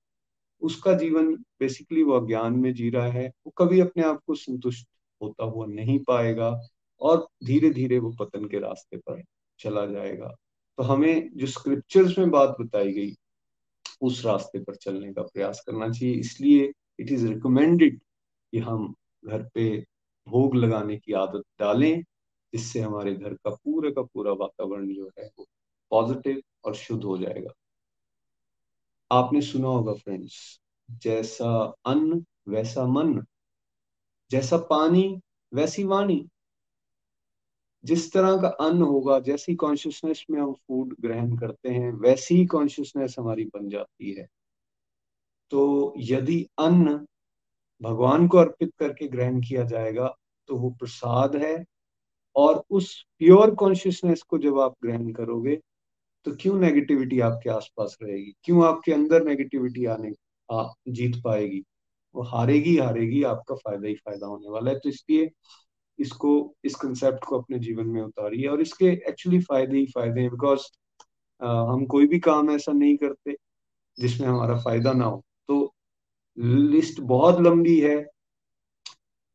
[0.62, 4.88] उसका जीवन बेसिकली वो अज्ञान में जी रहा है, वो कभी अपने आप को संतुष्ट
[5.22, 6.62] होता हुआ नहीं पाएगा
[7.02, 9.24] और धीरे धीरे वो पतन के रास्ते पर
[9.60, 10.36] चला जाएगा।
[10.78, 13.12] तो हमें जो स्क्रिप्चर्स में बात बताई गई
[14.02, 18.00] उस रास्ते पर चलने का प्रयास करना चाहिए। इसलिए इट इज़ रिकमेंडेड
[18.54, 18.94] कि हम
[19.26, 19.86] घर पे
[20.28, 22.02] भोग लगाने की आदत डालें,
[22.54, 25.46] जिससे हमारे घर का पूरे का पूरा वातावरण जो है वो
[25.92, 27.52] पॉजिटिव और शुद्ध हो जाएगा।
[29.12, 33.22] आपने सुना होगा फ्रेंड्स जैसा अन्न, वैसा मन,
[34.32, 35.22] जैसा पानी,
[35.54, 36.28] वैसी वाणी।
[37.86, 42.46] जिस तरह का अन्न होगा जैसी कॉन्शियसनेस में हम फ़ूड ग्रहण करते हैं वैसी ही
[42.48, 44.28] कॉन्शियसनेस हमारी बन जाती है।
[45.52, 46.96] तो यदि अन्न
[47.82, 50.08] भगवान को अर्पित करके ग्रहण किया जाएगा
[50.50, 51.56] तो वो प्रसाद है
[52.36, 55.56] और उस प्योर कॉन्शियसनेस को जब आप ग्रहण करोगे
[56.26, 58.34] तो क्यों नेगेटिविटी आपके आसपास रहेगी?
[58.44, 60.12] क्यों आपके अंदर नेगेटिविटी आने
[60.50, 61.64] आ, जीत पाएगी?
[62.16, 65.30] वो हारेगी हारेगी आपका फ़ायदा ही फ़ायदा होने वाला है। तो इसलिए
[66.00, 70.30] इसको इस कंसेप्ट को अपने जीवन में उतारिए और इसके एक्चुअली फ़ायदे ही फ़ायदे हैं
[70.32, 70.62] बिकॉज़
[71.42, 73.36] हम कोई भी काम ऐसा नहीं करते
[73.98, 75.74] जिसमें हमारा फ़ायदा ना हो। तो
[76.38, 78.06] लिस्ट बहुत लंबी है।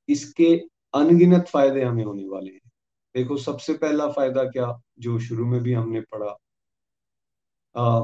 [0.09, 0.55] इसके
[0.95, 2.71] अनगिनत फ़ायदे हमें होने वाले हैं।
[3.15, 6.37] देखो सबसे पहला फ़ायदा क्या जो शुरू में भी हमने पढ़ा?
[7.77, 8.01] आ,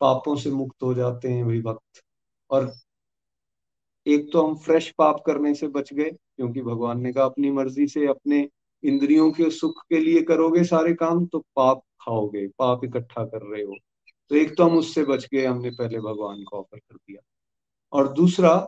[0.00, 2.02] पापों से मुक्त हो जाते हैं वही वक्त।
[2.50, 2.72] और
[4.06, 7.86] एक तो हम फ्रेश पाप करने से बच गए। क्योंकि भगवान ने कहा, अपनी मर्ज़ी
[7.86, 8.48] से अपने
[8.82, 13.62] इंद्रियों के सुख के लिए करोगे सारे काम तो पाप खाओगे, पाप इकट्ठा कर रहे
[13.62, 13.76] हो।
[14.30, 17.20] तो एक तो हम उससे बच गए, हमने पहले भगवान को ऑफ़र कर दिया।
[17.92, 18.66] और दूसरा,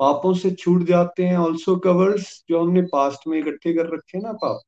[0.00, 4.32] पापों से छूट जाते हैं ऑल्सो कवर्स जो हमने पास्ट में इकट्ठे कर रखे ना
[4.32, 4.60] पाप।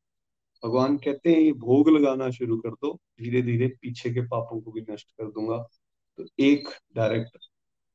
[0.65, 4.73] भगवान कहते हैं, ये भोग लगाना शुरू कर दो धीरे धीरे पीछे के पापों को
[4.73, 5.59] भी नष्ट कर दूँगा।
[6.19, 7.37] तो एक डायरेक्ट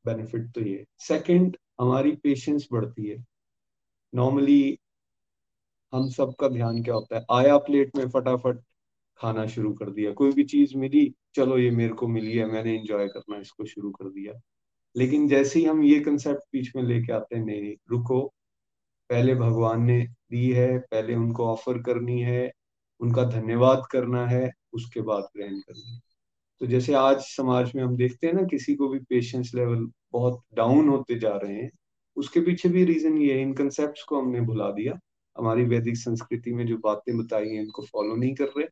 [0.06, 3.26] बेनिफिट तो ये सेकंड हमारी पेशेंस बढ़ती है।
[4.15, 4.80] नॉर्मली
[5.93, 7.26] हम सबका ध्यान क्या होता है?
[7.32, 8.60] आया प्लेट में फटाफट
[9.17, 12.76] खाना शुरू कर दिया। कोई भी चीज़ मिली, चलो ये मेरे को मिली है, मैंने
[12.76, 14.34] एंजॉय करना इसको शुरू कर दिया।
[14.96, 18.34] लेकिन जैसे ही हम ये कंसेप्ट बीच में लेके आते हैं, नहीं रुको।
[19.10, 22.52] पहले भगवान ने दी है, पहले उनको ऑफ़र करनी है,
[23.00, 26.00] उनका धन्यवाद करना है, उसके बाद ग्रहण करनी है।
[26.60, 30.41] तो जैसे आज समाज में हम देखते हैं ना, किसी को भी पेशेंस लेवल बहुत
[30.54, 31.72] डाउन होते जा रहे हैं
[32.17, 34.99] उसके पीछे भी रीजन ये है, इन कंसेप्ट को हमने भुला दिया।
[35.38, 38.65] हमारी वैदिक संस्कृति में जो बातें बताई हैं, इनको फॉलो नहीं कर रहे।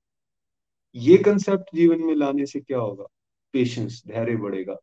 [0.95, 3.05] ये कंसेप्ट जीवन में लाने से क्या होगा?
[3.53, 4.75] पेशेंस धैर्य बढ़ेगा।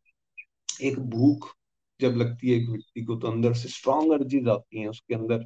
[0.81, 1.55] एक भूख
[2.01, 5.37] जब लगती है एक व्यक्ति को तो अंदर से स्ट्रॉन्ग एनर्जीज आती हैं, उसके अंदर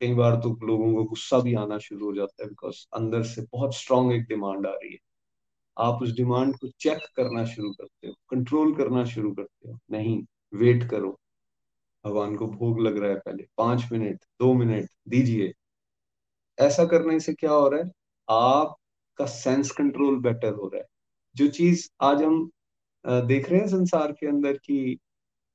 [0.00, 3.42] कई बार तो लोगों को गुस्सा भी आना शुरू हो जाता है बिकॉज़ अंदर से
[3.42, 4.98] बहुत स्ट्रॉन्ग एक डिमांड आ रही है।
[5.78, 10.22] आप उस डिमांड को चेक करना शुरू करते हो कंट्रोल करना शुरू करते हो। नहीं
[10.54, 11.20] वेट करो।
[12.08, 15.52] भगवान को भोग लग रहा है पहले। पाँच मिनट, दो मिनट, दीजिए।
[16.58, 17.90] ऐसा करने से क्या हो रहा है?
[18.28, 20.86] आपका सेंस कंट्रोल बेटर हो रहा है।
[21.36, 22.50] जो चीज़ आज हम
[23.04, 24.98] देख रहे हैं संसार के अंदर की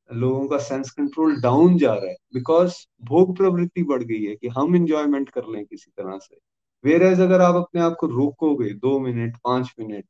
[0.09, 4.47] लोगों का सेंस कंट्रोल डाउन जा रहा है बिकॉज़ भोग प्रवृत्ति बढ़ गई है कि
[4.47, 6.37] हम इंजॉयमेंट कर लें किसी तरह से।
[6.83, 10.05] वेर एज अगर आप अपने आप को रोकोगे, दो मिनट, पाँच मिनट,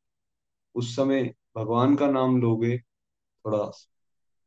[0.76, 3.60] उस समय भगवान का नाम लोगे, थोड़ा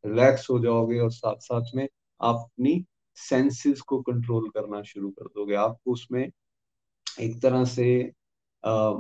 [0.07, 1.85] रिलैक्स हो जाओगे और साथ साथ में
[2.21, 2.85] आप अपनी
[3.19, 6.23] सेंसेस को कंट्रोल करना शुरू कर दोगे। आपको उसमें
[7.07, 7.89] एक तरह से
[8.65, 8.93] आ,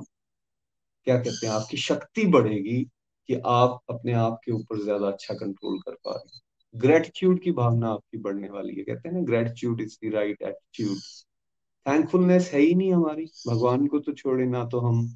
[1.07, 2.83] क्या कहते हैं आपकी शक्ति बढ़ेगी
[3.29, 6.40] कि आप अपने आप के ऊपर ज़्यादा अच्छा कंट्रोल कर पा रहे
[6.75, 10.99] ग्रेटिट्यूड की भावना आपकी बढ़ने वाली है। कहते हैं ना gratitude is the right attitude
[11.87, 15.07] thankfulness है ही नहीं हमारी। भगवान को तो छोड़े ना तो हम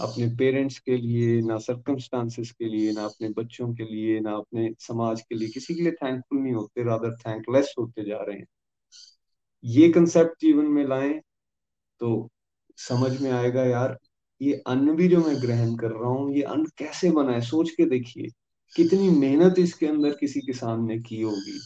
[0.00, 4.74] अपने पेरेंट्स के लिए, ना सर्कमस्टांसेस के लिए, ना अपने बच्चों के लिए, ना अपने
[4.78, 8.46] समाज के लिए किसी के लिए थैंकफुल नहीं होते रादर थैंकलेस होते जा रहे हैं।
[9.64, 11.20] ये कंसेप्ट जीवन में लाएँ
[12.00, 12.28] तो
[12.76, 13.98] समझ में आएगा यार,
[14.42, 17.40] ये अन्न भी जो मैं ग्रहण कर रहा हूँ, ये अन्न कैसे बना है?
[17.40, 18.28] सोच के देखिए,
[18.76, 21.60] कितनी मेहनत इसके अंदर किसी किसान ने की होगी।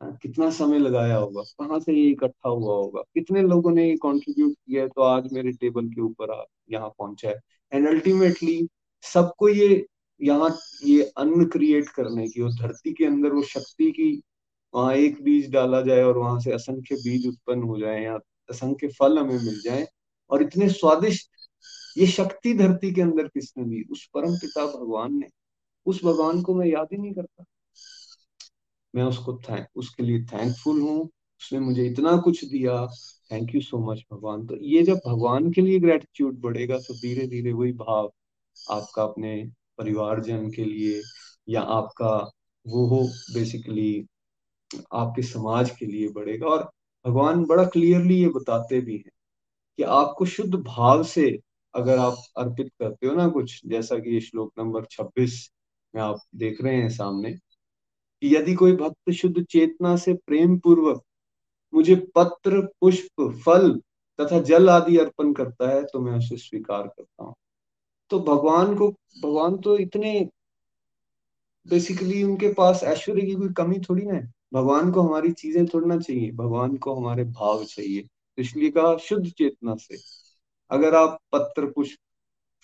[0.00, 1.42] कितना समय लगाया होगा?
[1.42, 3.02] कहाँ से ये इकट्ठा हुआ होगा?
[3.14, 4.88] कितने लोगों ने कंट्रीब्यूट किया है?
[4.88, 7.40] तो आज मेरे टेबल के ऊपर यहाँ पहुँचा है।
[7.72, 8.68] एंड अल्टीमेटली
[9.04, 9.86] सबको ये
[10.20, 10.50] यहाँ,
[10.84, 14.10] ये अन्न क्रिएट करने की और धरती के अंदर वो शक्ति की
[14.74, 18.18] वहाँ एक बीज डाला जाए और वहाँ से असंख्य बीज उत्पन्न हो जाए या
[18.50, 19.86] असंख्य फल हमें मिल जाए
[20.30, 21.30] और इतने स्वादिष्ट,
[21.98, 23.82] ये शक्ति धरती के अंदर किसने दी?
[23.92, 25.28] उस परम पिता भगवान ने।
[25.86, 27.44] उस भगवान को मैं याद ही नहीं करता।
[28.94, 32.86] मैं उसको थैंक उसके लिए थैंकफुल हूँ। उसने मुझे इतना कुछ दिया।
[33.32, 37.26] थैंक यू सो मच भगवान। तो ये जब भगवान के लिए ग्रेटिट्यूड बढ़ेगा तो धीरे
[37.26, 38.10] धीरे वही भाव
[38.56, 39.36] आपका अपने
[39.78, 41.00] परिवारजन के लिए
[41.48, 42.16] या आपका
[42.66, 43.02] वो हो
[43.34, 44.06] बेसिकली
[44.94, 46.62] आपके समाज के लिए बढ़ेगा। और
[47.04, 49.10] भगवान बड़ा क्लियरली ये बताते भी हैं
[49.78, 51.28] कि आपको शुद्ध भाव से
[51.74, 55.50] अगर आप अर्पित करते हो ना कुछ, जैसा कि ये श्लोक नंबर 26
[55.94, 57.32] में आप देख रहे हैं सामने
[58.22, 61.02] यदि कोई भक्त शुद्ध चेतना से प्रेम पूर्वक
[61.74, 63.70] मुझे पत्र, पुष्प, फल
[64.18, 67.34] तथा जल आदि अर्पण करता है तो मैं उसे स्वीकार करता हूँ।
[68.10, 68.88] तो भगवान को,
[69.22, 70.28] भगवान तो इतने
[71.66, 75.98] बेसिकली उनके पास ऐश्वर्य की कोई कमी थोड़ी ना है। भगवान को हमारी चीज़ें थोड़ना
[75.98, 79.98] चाहिए, भगवान को हमारे भाव चाहिए। तो इसलिए कहा शुद्ध चेतना से।
[80.70, 81.98] अगर आप पत्र, पुष्प,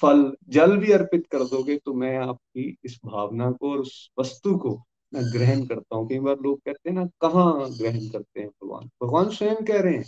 [0.02, 4.56] फल, जल भी अर्पित कर दोगे तो मैं आपकी इस भावना को और उस वस्तु
[4.56, 4.82] को
[5.22, 8.88] ग्रहण करता हूँ। कई बार लोग कहते हैं ना, कहाँ ग्रहण करते हैं भगवान?
[9.02, 10.04] भगवान स्वयं कह रहे हैं,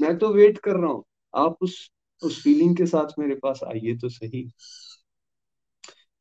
[0.00, 1.90] मैं तो वेट कर रहा हूँ। आप उस
[2.22, 4.42] उस फीलिंग के साथ मेरे पास आइए तो सही।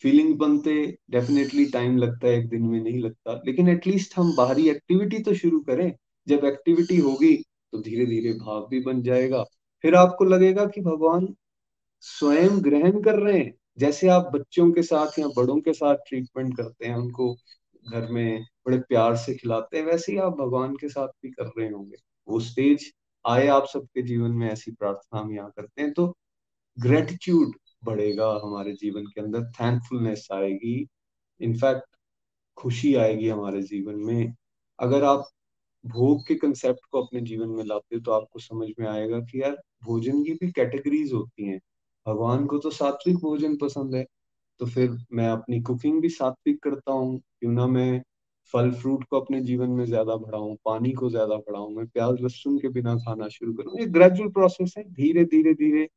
[0.03, 0.73] फीलिंग बनते
[1.11, 5.33] डेफिनेटली टाइम लगता है, एक दिन में नहीं लगता। लेकिन एटलीस्ट हम बाहरी एक्टिविटी तो
[5.33, 5.91] शुरू करें।
[6.27, 7.35] जब एक्टिविटी होगी
[7.73, 9.43] तो धीरे धीरे भाव भी बन जाएगा।
[9.83, 11.27] फिर आपको लगेगा कि भगवान
[12.03, 16.55] स्वयं ग्रहण कर रहे हैं। जैसे आप बच्चों के साथ या बड़ों के साथ ट्रीटमेंट
[16.57, 17.35] करते हैं, उनको
[17.85, 21.51] घर में बड़े प्यार से खिलाते हैं, वैसे ही आप भगवान के साथ भी कर
[21.57, 22.91] रहे होंगे। वो स्टेज
[23.25, 26.07] आए आप सबके जीवन में, ऐसी प्रार्थना हम यहाँ करते हैं। तो
[26.77, 30.87] ग्रेटिट्यूड बढ़ेगा हमारे जीवन के अंदर थैंकफुलनेस आएगी
[31.41, 31.85] इनफैक्ट
[32.57, 34.33] खुशी आएगी हमारे जीवन में।
[34.79, 35.27] अगर आप
[35.85, 39.41] भोग के कंसेप्ट को अपने जीवन में लाते हो तो आपको समझ में आएगा कि
[39.41, 41.59] यार, भोजन की भी कैटेगरीज होती हैं।
[42.05, 44.05] भगवान को तो सात्विक भोजन पसंद है।
[44.61, 48.01] तो फिर मैं अपनी कुकिंग भी सात्विक करता हूँ, क्यों ना मैं
[48.53, 52.57] फल फ्रूट को अपने जीवन में ज़्यादा बढ़ाऊं, पानी को ज़्यादा बढ़ाऊं, मैं प्याज लहसुन
[52.59, 55.87] के बिना खाना शुरू करूँ। ये ग्रेजुअल प्रोसेस है, धीरे धीरे धीरे।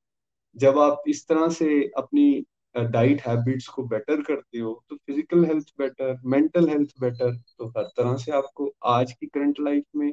[0.57, 5.67] जब आप इस तरह से अपनी डाइट हैबिट्स को बेटर करते हो तो physical health
[5.79, 10.11] better mental health better तो हर तरह से आपको आज की करंट लाइफ में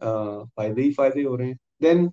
[0.00, 2.10] फ़ायदे ही फ़ायदे हो रहे हैं। देन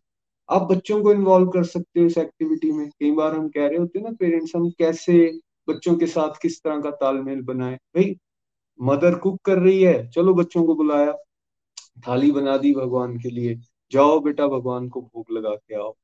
[0.50, 3.80] आप बच्चों को इन्वॉल्व कर सकते हो इस एक्टिविटी में। कई बार हम कह रहे
[3.80, 5.18] होते हैं ना पेरेंट्स हम कैसे
[5.70, 7.76] बच्चों के साथ किस तरह का तालमेल बनाए?
[7.76, 8.16] भाई
[8.82, 11.14] मदर कुक कर रही है। चलो बच्चों को बुलाया।
[12.08, 13.56] थाली बना दी भगवान के लिए।
[13.92, 15.96] जाओ बेटा भगवान को भोग लगा के आओ।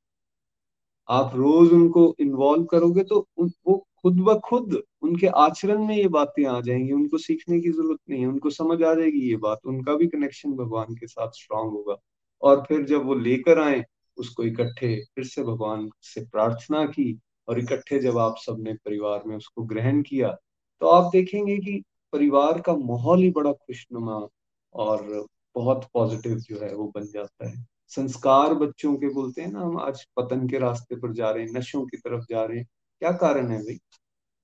[1.08, 6.08] आप रोज उनको इन्वॉल्व करोगे तो उन, वो खुद ब खुद उनके आचरण में ये
[6.08, 9.60] बातें आ जाएँगी। उनको सीखने की ज़रूरत नहीं है। उनको समझ आ जाएगी ये बात।
[9.66, 11.96] उनका भी कनेक्शन भगवान के साथ स्ट्रांग होगा।
[12.42, 13.84] और फिर जब वो लेकर आए
[14.16, 19.36] उसको इकट्ठे फिर से भगवान से प्रार्थना की। और इकट्ठे जब आप सबने परिवार में
[19.36, 20.36] उसको ग्रहण किया
[20.80, 21.82] तो आप देखेंगे कि
[22.12, 24.26] परिवार का माहौल ही बड़ा खुशनुमा
[24.74, 29.60] और बहुत पॉजिटिव जो है वो बन जाता है। संस्कार बच्चों के बोलते हैं ना,
[29.60, 32.66] हम आज पतन के रास्ते पर जा रहे हैं, नशों की तरफ़ जा रहे हैं।
[33.00, 33.76] क्या कारण है भाई?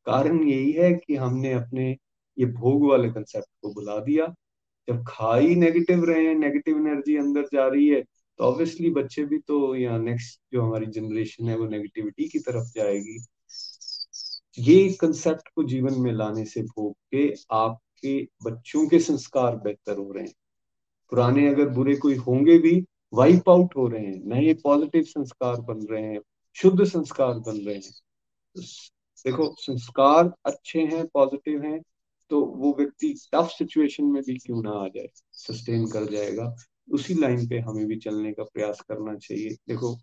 [0.07, 1.91] कारण यही है कि हमने अपने
[2.39, 4.27] ये भोग वाले कंसेप्ट को बुला दिया।
[4.89, 8.03] जब खा ही नेगेटिव रहे हैं नेगेटिव एनर्जी अंदर जा रही है
[8.43, 13.25] ऑब्वियसली बच्चे भी तो या नेक्स्ट जो हमारी जनरेशन है, वो नेगेटिविटी की तरफ़ जाएगी।
[14.59, 20.13] ये कंसेप्ट को जीवन में लाने से भोग के आपके बच्चों के संस्कार बेहतर हो
[20.13, 20.35] रहे हैं।
[21.11, 25.87] पुराने अगर बुरे कोई होंगे भी वाइप आउट हो रहे हैं। नए पॉजिटिव संस्कार बन
[25.87, 26.21] रहे हैं,
[26.55, 27.93] शुद्ध संस्कार बन रहे हैं।
[29.25, 31.83] देखो, संस्कार अच्छे हैं पॉजिटिव हैं
[32.31, 35.09] तो वो व्यक्ति टफ सिचुएशन में भी क्यों ना आ जाए?
[35.33, 36.57] सस्टेन कर जाएगा।
[36.91, 39.95] उसी लाइन पे हमें भी चलने का प्रयास करना चाहिए। देखो,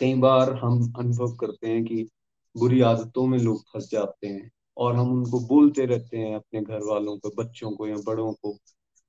[0.00, 2.08] कई बार हम अनुभव करते हैं कि
[2.56, 6.80] बुरी आदतों में लोग फंस जाते हैं और हम उनको बोलते रहते हैं अपने घर
[6.82, 8.58] वालों को, बच्चों को या बड़ों को,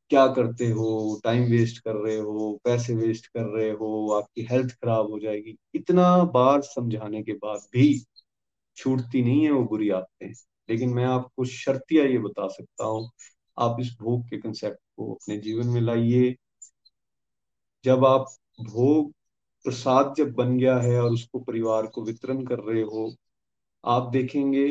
[0.09, 1.21] क्या करते हो?
[1.23, 2.61] टाइम वेस्ट कर रहे हो?
[2.63, 4.11] पैसे वेस्ट कर रहे हो?
[4.11, 5.57] आपकी हेल्थ खराब हो जाएगी?
[5.75, 8.03] इतना बार समझाने के बाद भी
[8.77, 10.33] छूटती नहीं है वो बुरी आदतें।
[10.69, 13.11] लेकिन मैं आपको शर्तिया ये बता सकता हूँ।
[13.59, 16.35] आप इस भोग के कंसेप्ट को अपने जीवन में लाइए।
[17.85, 18.25] जब आप
[18.61, 19.11] भोग
[19.65, 23.13] प्रसाद जब बन गया है और उसको परिवार को वितरण कर रहे हो,
[23.83, 24.67] आप देखेंगे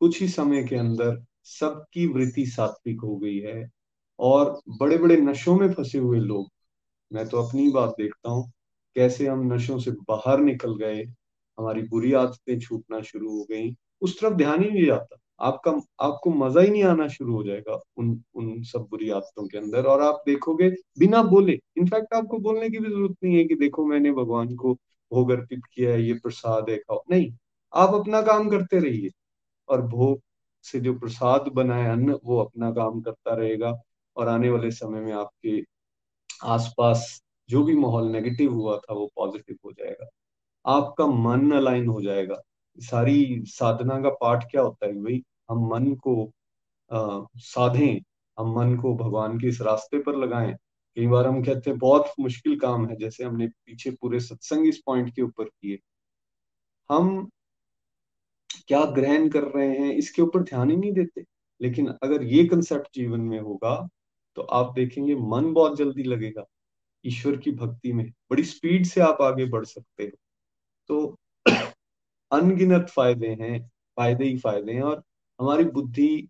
[0.00, 3.70] कुछ ही समय के अंदर सबकी वृत्ति सात्विक हो गई है
[4.18, 6.48] और बड़े बड़े नशों में फंसे हुए लोग।
[7.10, 8.50] मैं तो अपनी बात देखता हूँ,
[8.96, 11.02] कैसे हम नशों से बाहर निकल गए,
[11.58, 15.70] हमारी बुरी आदतें छूटना शुरू हो गई, उस तरफ़ ध्यान ही नहीं जाता। आपका,
[16.00, 19.86] आपको मज़ा ही नहीं आना शुरू हो जाएगा उन उन सब बुरी आदतों के अंदर।
[19.86, 23.86] और आप देखोगे, बिना बोले, इनफैक्ट आपको बोलने की भी ज़रूरत नहीं है कि देखो
[23.86, 24.74] मैंने भगवान को
[25.12, 27.32] भोग अर्पित किया है, ये प्रसाद है, खाओ। नहीं,
[27.74, 29.10] आप अपना काम करते रहिए।
[29.68, 30.20] और भोग
[30.64, 33.74] से जो प्रसाद बना है अन्न, वो अपना काम करता रहेगा।
[34.16, 35.62] और आने वाले समय में आपके
[36.44, 40.08] आसपास जो भी माहौल नेगेटिव हुआ था, वो पॉजिटिव हो जाएगा।
[40.66, 42.42] आपका मन अलाइन हो जाएगा।
[42.78, 46.24] सारी साधना का पाठ क्या होता है भाई हम मन को
[46.90, 48.00] आ, साधें
[48.38, 50.52] हम मन को भगवान के इस रास्ते पर लगाएँ।
[50.96, 54.82] कई बार हम कहते हैं बहुत मुश्किल काम है जैसे हमने पीछे पूरे सत्संग इस
[54.86, 55.78] पॉइंट के ऊपर किए।
[56.90, 57.28] हम
[58.68, 61.24] क्या ग्रहण कर रहे हैं इसके ऊपर ध्यान ही नहीं देते।
[61.60, 63.76] लेकिन अगर ये कंसेप्ट जीवन में होगा
[64.36, 66.44] तो आप देखेंगे मन बहुत जल्दी लगेगा।
[67.04, 70.10] ईश्वर की भक्ति में बड़ी स्पीड से आप आगे बढ़ सकते हो।
[70.90, 71.16] तो
[72.32, 73.60] अनगिनत फ़ायदे हैं,
[73.96, 75.02] फ़ायदे ही फ़ायदे हैं और
[75.40, 76.28] हमारी बुद्धि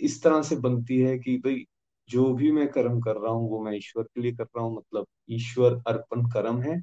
[0.00, 1.64] इस तरह से बनती है कि भाई,
[2.10, 4.76] जो भी मैं कर्म कर रहा हूँ, वो मैं ईश्वर के लिए कर रहा हूँ
[4.76, 6.80] मतलब ईश्वर अर्पण कर्म है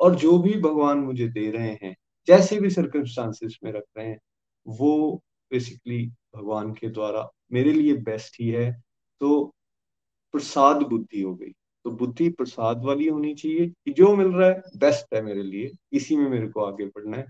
[0.00, 1.96] और जो भी भगवान मुझे दे रहे हैं,
[2.28, 4.18] जैसे भी सर्कमस्टांसिस में रख रहे हैं,
[4.66, 8.72] वो बेसिकली भगवान के द्वारा मेरे लिए बेस्ट ही है।
[9.20, 9.44] तो
[10.34, 11.52] प्रसाद बुद्धि हो गई।
[11.84, 15.70] तो बुद्धि प्रसाद वाली होनी चाहिए कि जो मिल रहा है बेस्ट है मेरे लिए।
[15.92, 17.26] इसी में मेरे को आगे बढ़ना है।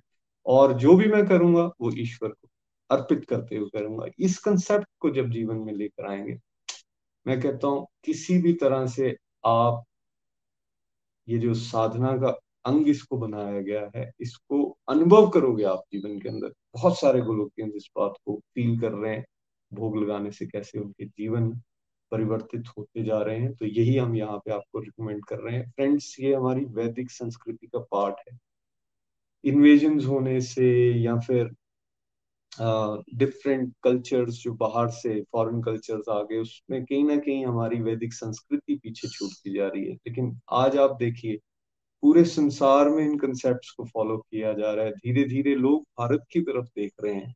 [0.46, 2.48] और जो भी मैं करूँगा, वो ईश्वर को
[2.90, 6.38] अर्पित करते हुए करूँगा। इस कंसेप्ट को जब जीवन में लेकर आएँगे,
[7.26, 9.16] मैं कहता हूँ, किसी भी तरह से
[9.46, 9.84] आप,
[11.28, 16.28] ये जो साधना का अंग इसको बनाया गया है, इसको अनुभव करोगे आप जीवन के
[16.28, 19.24] अंदर। बहुत सारे गोलोकियंस इस बात को फील कर रहे हैं,
[19.72, 21.50] भोग लगाने से कैसे उनके जीवन
[22.12, 25.70] परिवर्तित होते जा रहे हैं। तो यही हम यहाँ पे आपको रिकमेंड कर रहे हैं।
[25.70, 28.38] फ्रेंड्स ये हमारी वैदिक संस्कृति का पार्ट है।
[29.44, 31.50] इन्वेजन होने से या फिर
[33.14, 37.80] डिफरेंट uh, कल्चर्स जो बाहर से फॉरेन कल्चर्स आ गए उसमें कहीं ना कहीं हमारी
[37.80, 41.38] वैदिक संस्कृति पीछे छूटती जा रही है। लेकिन आज आप देखिए
[42.02, 46.24] पूरे संसार में इन कंसेप्ट को फॉलो किया जा रहा है। धीरे धीरे लोग भारत
[46.32, 47.34] की तरफ़ देख रहे हैं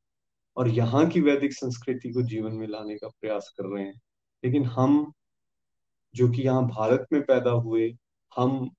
[0.56, 4.00] और यहाँ की वैदिक संस्कृति को जीवन में लाने का प्रयास कर रहे हैं।
[4.44, 5.12] लेकिन हम
[6.14, 7.96] जो कि यहाँ भारत में पैदा हुए
[8.36, 8.70] हम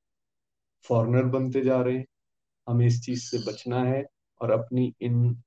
[0.90, 2.06] फॉरनर बनते जा रहे हैं।
[2.70, 4.06] हमें इस चीज़ से बचना है
[4.42, 5.44] और अपनी इन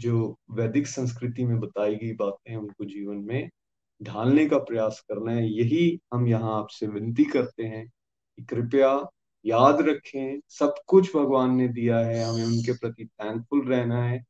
[0.00, 3.50] जो वैदिक संस्कृति में बताई गई बातें उनको जीवन में
[4.02, 7.86] ढालने का प्रयास करना है। यही हम यहाँ आपसे विनती करते हैं
[8.36, 9.10] कि कृपया
[9.44, 14.24] याद रखें, सब कुछ भगवान ने दिया है, हमें उनके प्रति थैंकफुल रहना है।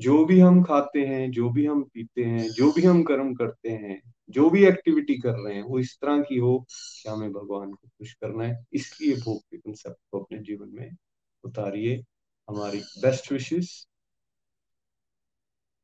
[0.00, 3.68] जो भी हम खाते हैं, जो भी हम पीते हैं, जो भी हम कर्म करते
[3.68, 7.72] हैं, जो भी एक्टिविटी कर रहे हैं, वो इस तरह की हो कि हमें भगवान
[7.72, 10.90] को खुश करना है। इसलिए भोग के कंसेप्ट को अपने जीवन में
[11.44, 11.96] उतारिए
[12.48, 13.68] हमारी बेस्ट विशेष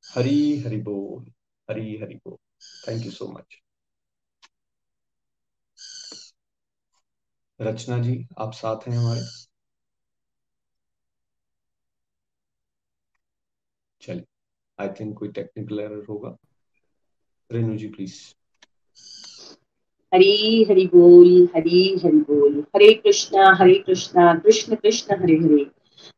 [0.05, 1.25] हरी हरि बोल,
[1.69, 2.37] हरी हरि बोल।
[2.89, 3.61] Thank you so much
[7.61, 9.21] Rachna ji, आप साथ हैं हमारे?
[14.01, 14.27] चलिए
[14.79, 16.37] आई थिंक कोई टेक्निकल एरर होगा।
[17.51, 18.15] रेणु जी प्लीज़
[20.13, 25.63] हरी हरि बोल हरी हरि बोल। हरे कृष्णा हरे कृष्णा कृष्ण कृष्ण हरे हरे।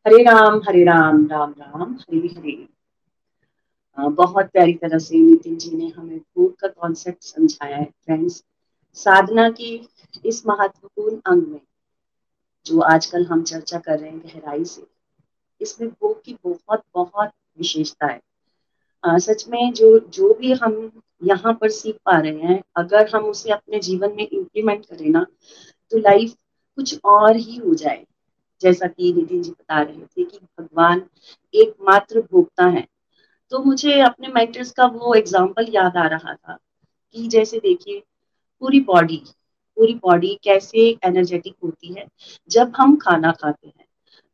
[0.06, 2.56] हरे राम हरे राम राम राम हरे हरे।
[3.98, 8.42] बहुत प्यारी तरह से नितिन जी ने हमें भूख का कॉन्सेप्ट समझाया है फ्रेंड्स
[8.96, 9.88] साधना की
[10.26, 11.60] इस महत्वपूर्ण अंग में
[12.66, 14.86] जो आजकल हम चर्चा कर रहे हैं गहराई से
[15.60, 18.20] इसमें भूख की बहुत बहुत विशेषता है।
[19.04, 20.74] आ, सच में जो जो भी हम
[21.22, 25.26] यहाँ पर सीख पा रहे हैं, अगर हम उसे अपने जीवन में इम्प्लीमेंट करें ना
[25.92, 26.34] तो लाइफ
[26.78, 28.04] कुछ और ही हो जाए।
[28.60, 31.02] जैसा कि नितिन जी बता रहे थे कि भगवान
[31.54, 32.86] एकमात्र भोक्ता है।
[33.52, 36.58] तो मुझे अपने मेंटर्स का वो एग्ज़ाम्पल याद आ रहा था
[37.14, 38.02] कि जैसे देखिए,
[38.62, 39.22] पूरी बॉडी
[39.76, 42.06] पूरी बॉडी कैसे एनर्जेटिक होती है?
[42.50, 43.84] जब हम खाना खाते हैं,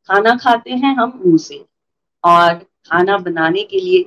[0.08, 1.64] खाना खाते हैं हम मुँह से
[2.24, 2.54] और
[2.84, 4.02] खाना बनाने के लिए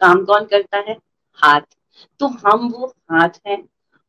[0.00, 0.96] काम कौन करता है?
[1.38, 1.60] हाथ।
[2.20, 3.62] तो हम वो हाथ हैं।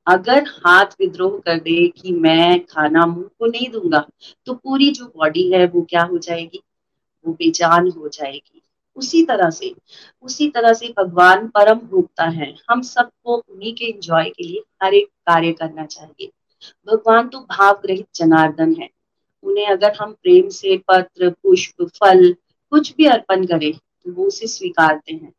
[0.07, 4.05] अगर हाथ विद्रोह कर दे कि मैं खाना मुँह को नहीं दूँगा
[4.47, 6.61] तो पूरी जो बॉडी है वो क्या हो जाएगी?
[7.25, 8.61] वो बेजान हो जाएगी।
[8.97, 9.73] उसी तरह से,
[10.23, 14.93] उसी तरह से भगवान परम भोक्ता है। हम सबको उन्हीं के एंजॉय के लिए हर
[14.93, 16.31] एक कार्य करना चाहिए।
[16.87, 18.89] भगवान तो भाव ग्रहित जनार्दन है।
[19.43, 22.33] उन्हें अगर हम प्रेम से, पत्र, पुष्प, फल,
[22.71, 25.33] कुछ भी अर्पण करें तो वो उसे स्वीकारते हैं।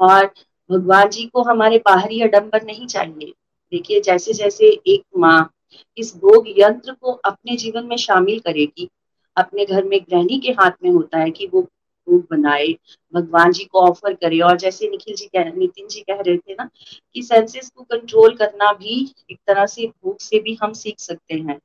[0.00, 0.24] और
[0.70, 3.32] भगवान जी को हमारे बाहरी अडम्बर नहीं चाहिए।
[3.72, 5.50] देखिए जैसे जैसे एक माँ
[5.98, 8.88] इस भोग यंत्र को अपने जीवन में शामिल करेगी,
[9.36, 12.66] अपने घर में गृहिणी के हाथ में होता है कि वो भोग बनाए,
[13.14, 16.54] भगवान जी को ऑफ़र करे। और जैसे निखिल जी कह, नितिन जी कह रहे थे
[16.54, 16.68] ना
[17.14, 19.00] कि सेंसेस को कंट्रोल करना भी
[19.30, 21.58] एक तरह से भूख से भी हम सीख सकते हैं।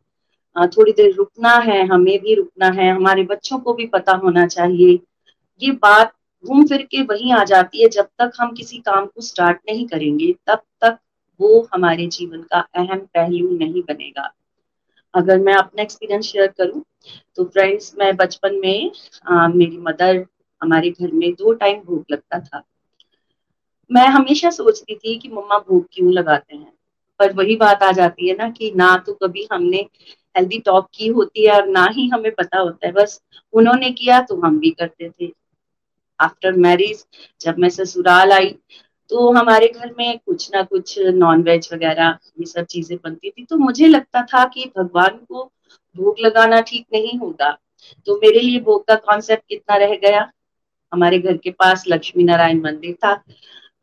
[0.56, 5.00] थोड़ी देर रुकना है, हमें भी रुकना है, हमारे बच्चों को भी पता होना चाहिए।
[5.62, 6.14] ये बात
[6.46, 9.88] घूम फिर के वही आ जाती है। जब तक हम किसी काम को स्टार्ट नहीं
[9.88, 10.98] करेंगे तब तक
[11.40, 14.32] वो हमारे जीवन का अहम पहलू नहीं बनेगा।
[15.14, 16.84] अगर मैं अपना एक्सपीरियंस शेयर करूँ
[17.38, 18.92] तो फ्रेंड्स मैं बचपन में
[19.28, 20.26] आ, मेरी मदर
[20.62, 22.64] हमारे घर में दो टाइम भूख लगता था।
[23.92, 26.72] मैं हमेशा सोचती थी कि मम्मा भूख क्यों लगाते हैं?
[27.20, 29.78] पर वही बात आ जाती है ना कि ना तो कभी हमने
[30.36, 33.22] हेल्दी टॉक की होती है और ना ही हमें पता होता है। बस
[33.54, 35.32] उन्होंने किया तो हम भी करते थे।
[36.20, 37.06] आफ्टर मैरिज
[37.42, 38.56] जब मैं ससुराल आई
[39.12, 43.46] तो हमारे घर में कुछ ना कुछ नॉन वेज वगैरह ये सब चीज़ें बनती थी।
[43.46, 45.44] तो मुझे लगता था कि भगवान को
[45.96, 47.52] भोग लगाना ठीक नहीं होगा।
[48.08, 50.30] तो मेरे लिए भोग का कॉन्सेप्ट कितना रह गया?
[50.92, 53.14] हमारे घर के पास लक्ष्मी नारायण मंदिर था।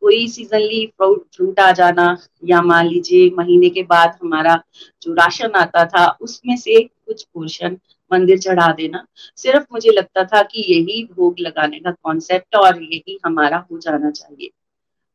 [0.03, 4.63] कोई सीजनली फ्रूट फ्रूट आ जाना, या मान लीजिए महीने के बाद हमारा
[5.03, 7.79] जो राशन आता था, उसमें से कुछ पोर्शन
[8.11, 9.05] मंदिर चढ़ा देना।
[9.37, 14.11] सिर्फ़ मुझे लगता था कि यही भोग लगाने का कॉन्सेप्ट और यही हमारा हो जाना
[14.11, 14.51] चाहिए।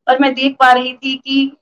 [0.08, 1.58] पर मैं देख पा रही थी कि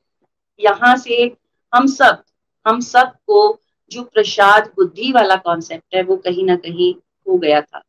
[0.59, 1.31] यहाँ से
[1.73, 2.23] हम सब
[2.65, 3.59] हम सबको
[3.91, 6.93] जो प्रसाद बुद्धि वाला कॉन्सेप्ट है, वो कहीं ना कहीं
[7.27, 7.81] हो गया था।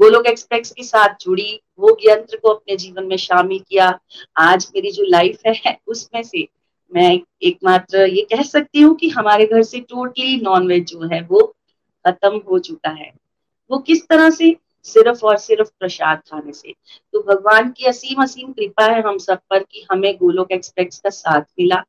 [0.00, 3.98] गोलोक एक्सप्रेस के साथ जुड़ी, वो यंत्र को अपने जीवन में शामिल किया।
[4.36, 6.48] आज मेरी जो लाइफ है, उसमें से
[6.94, 11.54] मैं एकमात्र ये कह सकती हूँ कि हमारे घर से टोटली नॉनवेज जो है, वो
[12.04, 13.12] खत्म हो चुका है।
[13.70, 14.56] वो किस तरह से?
[14.82, 16.74] सिर्फ़ और सिर्फ़ प्रसाद खाने से।
[17.12, 21.10] तो भगवान की असीम असीम कृपा है हम सब पर कि हमें गोलोक एक्सप्रेस का
[21.10, 21.84] साथ मिला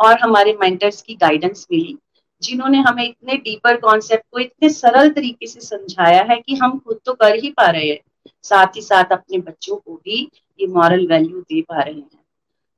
[0.00, 1.98] और हमारे मेंटर्स की गाइडेंस मिली।
[2.42, 7.00] जिन्होंने हमें इतने डीपर कॉन्सेप्ट को इतने सरल तरीके से समझाया है कि हम खुद
[7.06, 7.98] तो कर ही पा रहे हैं,
[8.44, 10.20] साथ ही साथ अपने बच्चों को भी
[10.60, 12.24] ये मॉरल वैल्यू दे पा रहे हैं।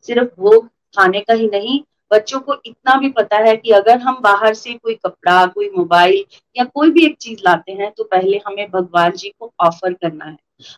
[0.08, 4.18] सिर्फ़ भोग खाने का ही नहीं, बच्चों को इतना भी पता है कि अगर हम
[4.22, 6.24] बाहर से कोई कपड़ा, कोई मोबाइल
[6.56, 10.24] या कोई भी एक चीज़ लाते हैं तो पहले हमें भगवान जी को ऑफ़र करना
[10.24, 10.36] है।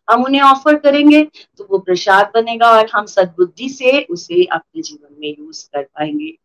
[0.09, 1.23] हम उन्हें ऑफ़र करेंगे
[1.59, 6.37] तो वो प्रसाद बनेगा और हम सदबुद्धि से उसे अपने जीवन में यूज़ कर पाएँगे।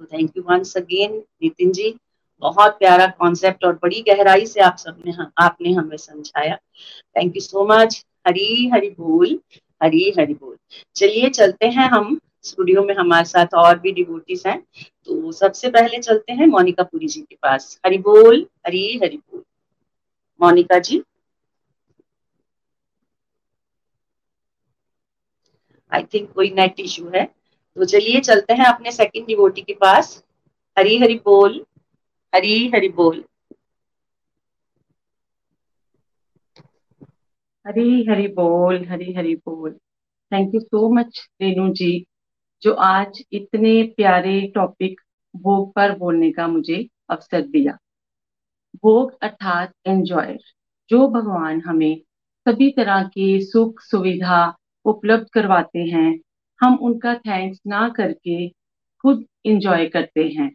[0.00, 1.94] तो thank you once again Nitin ji
[2.42, 6.56] बहुत प्यारा कॉन्सेप्ट और बड़ी गहराई से आप सबने आपने हमें समझाया।
[7.16, 9.38] Thank you so much Hari Hari बोल,
[9.80, 10.56] हरी हरी बोल।
[10.96, 14.58] चलिए चलते हैं हम स्टूडियो में हमारे साथ और भी डिवोटीज हैं।
[15.06, 19.42] तो सबसे पहले चलते हैं मोनिका पुरी जी के पास। हरी बोल, हरी हरि बोल।
[20.40, 21.02] मोनिका जी।
[25.92, 27.28] आई थिंक कोई नेट इश्यू है।
[27.76, 30.24] तो चलिए चलते हैं अपने सेकंड डिवोटी के पास।
[30.78, 31.64] हरी हरि बोल,
[32.34, 33.24] हरी हरि बोल।
[37.66, 39.72] हरी हरि बोल, हरी हरि बोल।
[40.32, 42.06] Thank you so much Renu ji,
[42.62, 45.00] जो आज इतने प्यारे टॉपिक
[45.34, 47.78] भोग पर बोलने का मुझे अवसर दिया।
[48.76, 50.38] भोग अर्थात एंजॉय
[50.90, 52.00] जो भगवान हमें
[52.46, 56.10] सभी तरह की सुख सुविधा उपलब्ध करवाते हैं
[56.60, 58.48] हम उनका थैंक्स ना करके
[59.04, 60.50] खुद इंजॉय करते हैं।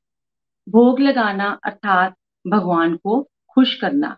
[0.67, 4.15] भोग लगाना अर्थात भगवान को खुश करना।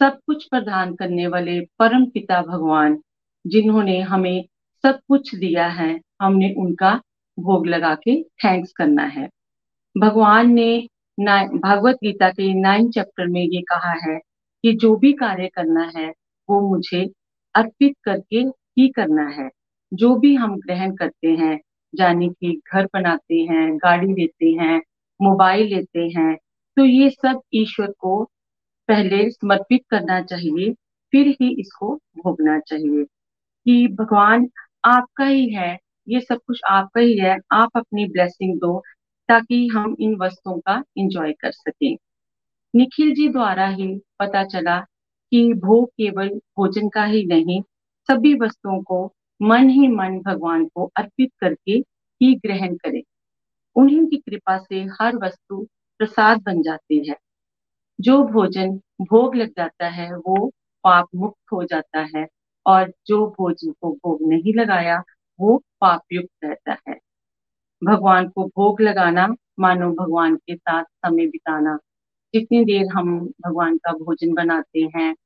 [0.00, 2.98] सब कुछ प्रदान करने वाले परम पिता भगवान,
[3.46, 4.44] जिन्होंने हमें
[4.84, 6.94] सब कुछ दिया है, हमने उनका
[7.38, 9.28] भोग लगा के थैंक्स करना है।
[9.96, 10.88] भगवान ने
[11.20, 14.18] भागवत गीता के नाइन चैप्टर में ये कहा है
[14.64, 16.08] कि जो भी कार्य करना है,
[16.48, 17.04] वो मुझे
[17.54, 18.38] अर्पित करके
[18.78, 19.48] ही करना है।
[19.92, 21.58] जो भी हम ग्रहण करते हैं,
[21.94, 24.80] यानी कि घर बनाते हैं, गाड़ी लेते हैं,
[25.20, 26.36] मोबाइल लेते हैं
[26.76, 28.22] तो ये सब ईश्वर को
[28.88, 30.72] पहले समर्पित करना चाहिए,
[31.12, 34.48] फिर ही इसको भोगना चाहिए कि भगवान
[34.84, 35.78] आपका ही है,
[36.08, 38.78] ये सब कुछ आपका ही है, आप अपनी ब्लेसिंग दो
[39.28, 41.96] ताकि हम इन वस्तुओं का इंजॉय कर सकें।
[42.74, 43.88] निखिल जी द्वारा ही
[44.20, 44.78] पता चला
[45.32, 47.60] कि भोग केवल भोजन का ही नहीं,
[48.08, 49.06] सभी वस्तुओं को
[49.42, 51.72] मन ही मन भगवान को अर्पित करके
[52.22, 53.02] ही ग्रहण करें।
[53.76, 55.66] उन्हीं की कृपा से हर वस्तु
[55.98, 57.16] प्रसाद बन जाती है।
[58.00, 60.48] जो भोजन भोग लग जाता है, वो
[60.84, 62.26] पाप मुक्त हो जाता है
[62.66, 65.02] और जो भोजन को भोग नहीं लगाया,
[65.40, 66.98] वो पाप युक्त रहता है।
[67.84, 71.78] भगवान को भोग लगाना, मानो भगवान के साथ समय बिताना।
[72.34, 75.16] जितनी देर हम भगवान का भोजन बनाते हैं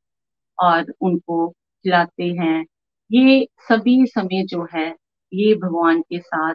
[0.58, 2.66] और उनको खिलाते हैं
[3.12, 4.88] ये सभी समय जो है,
[5.32, 6.54] ये भगवान के साथ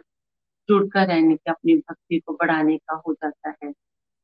[0.68, 3.72] जुड़कर रहने के, अपनी भक्ति को बढ़ाने का हो जाता है।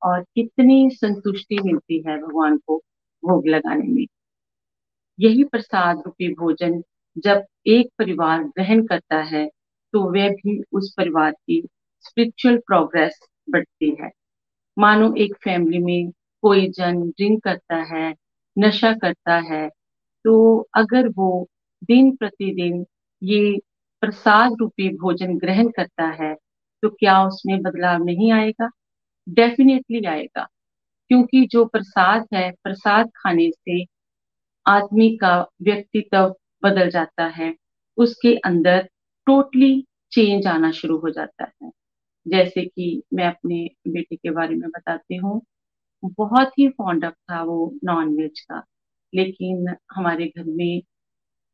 [0.02, 2.76] और कितनी संतुष्टि मिलती है भगवान को
[3.22, 4.06] भोग लगाने में।
[5.18, 6.82] यही प्रसाद रूपी भोजन
[7.16, 9.46] जब एक परिवार ग्रहण करता है
[9.94, 11.62] तो वह भी उस परिवार की
[12.04, 14.10] स्पिरिचुअल प्रोग्रेस बढ़ती है।
[14.76, 16.10] मानो एक फैमिली में
[16.42, 18.14] कोई जन ड्रिंक करता है,
[18.56, 19.68] नशा करता है
[20.24, 20.34] तो
[20.74, 21.48] अगर वो
[21.82, 22.84] दिन प्रतिदिन
[23.22, 23.58] ये
[24.02, 26.34] प्रसाद रूपी भोजन ग्रहण करता है
[26.82, 28.68] तो क्या उसमें बदलाव नहीं आएगा?
[29.26, 30.46] डेफिनेटली आएगा,
[31.10, 33.84] क्योंकि जो प्रसाद है, प्रसाद खाने से
[34.66, 37.54] आदमी का व्यक्तित्व बदल जाता है,
[37.98, 38.88] उसके अंदर
[39.26, 41.70] टोटली चेंज आना शुरू हो जाता है।
[42.26, 45.40] जैसे कि मैं अपने बेटे के बारे में बताती हूँ,
[46.02, 48.62] बहुत ही फॉन्ड ऑफ़ था वो नॉन वेज का,
[49.12, 50.82] लेकिन हमारे घर में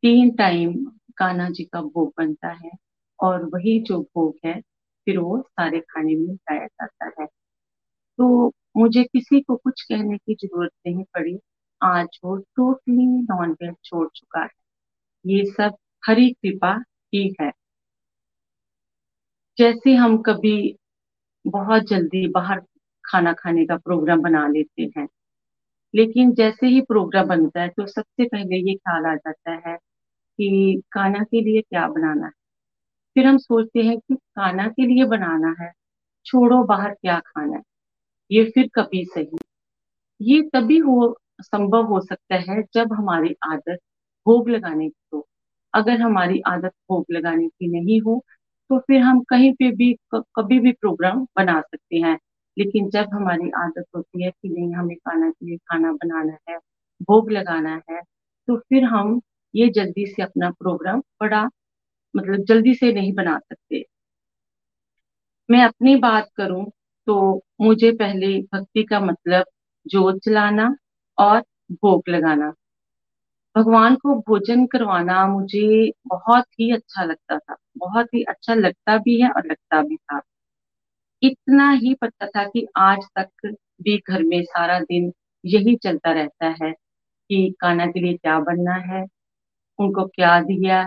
[0.03, 0.73] तीन टाइम
[1.17, 2.71] कान्हा जी का भोग बनता है
[3.19, 4.61] और वही जो भोग है,
[5.07, 7.27] फिर वो सारे खाने में खाया जाता है।
[8.19, 11.39] तो मुझे किसी को कुछ कहने की ज़रूरत नहीं पड़ी।
[11.81, 14.49] आज वो टोटली नॉन वेज छोड़ चुका है।
[15.25, 16.75] ये सब हरी कृपा
[17.13, 17.51] ही है।
[19.59, 20.77] जैसे हम कभी
[21.45, 22.61] बहुत जल्दी बाहर
[23.05, 25.07] खाना खाने का प्रोग्राम बना लेते हैं,
[25.95, 29.77] लेकिन जैसे ही प्रोग्राम बनता है तो सबसे पहले ये ख्याल आ जाता है
[30.41, 32.33] कि खाना के लिए क्या बनाना है?
[33.17, 35.71] फिर हम सोचते हैं कि खाना के लिए बनाना है,
[36.27, 37.63] छोड़ो बाहर क्या खाना है।
[38.31, 39.39] ये फिर कभी सही
[40.21, 43.79] ये तभी हो, संभव हो सकता है जब हमारी आदत
[44.27, 45.27] भोग लगाने की हो।
[45.75, 48.21] अगर हमारी आदत भोग लगाने की नहीं हो
[48.71, 52.19] तो फिर हम कहीं पे भी कभी भी प्रोग्राम बना सकते हैं।
[52.57, 56.59] लेकिन जब हमारी आदत होती है कि नहीं, हमें खाना के लिए खाना बनाना है,
[57.03, 58.01] भोग लगाना है
[58.49, 59.21] तो फिर हम
[59.55, 61.45] ये जल्दी से अपना प्रोग्राम बड़ा
[62.15, 63.85] मतलब जल्दी से नहीं बना सकते।
[65.49, 66.65] मैं अपनी बात करूँ
[67.07, 67.15] तो
[67.61, 69.45] मुझे पहले भक्ति का मतलब
[69.87, 70.75] जोत जलाना
[71.19, 71.41] और
[71.73, 72.53] भोग लगाना।
[73.57, 79.21] भगवान को भोजन करवाना मुझे बहुत ही अच्छा लगता था, बहुत ही अच्छा लगता भी
[79.23, 80.21] है और लगता भी था।
[81.23, 85.13] इतना ही पता था कि आज तक भी घर में सारा दिन
[85.45, 86.71] यही चलता रहता है
[87.31, 89.05] कि खाना के लिए क्या बनना है
[89.81, 90.83] उनको क्या दिया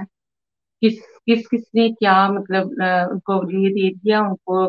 [0.81, 2.67] किस किस, किसने क्या मतलब
[3.11, 4.67] उनको ये दे दिया, उनको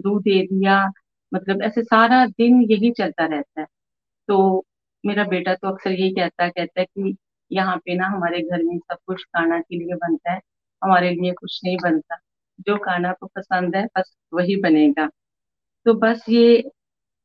[0.00, 0.84] दूध दे दिया?
[1.32, 3.66] मतलब ऐसे सारा दिन यही चलता रहता है।
[4.28, 4.64] तो
[5.04, 7.16] मेरा बेटा तो अक्सर यही कहता कहता है कि
[7.50, 10.40] यहाँ पे ना हमारे घर में सब कुछ खाना के लिए बनता है,
[10.82, 12.18] हमारे लिए कुछ नहीं बनता।
[12.60, 15.08] जो खाना को पसंद है, बस वही बनेगा।
[15.86, 16.62] तो बस ये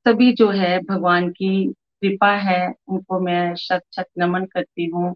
[0.06, 1.66] सभी जो है, भगवान की
[2.04, 5.14] कृपा है, उनको मैं शत शत नमन करती हूँ।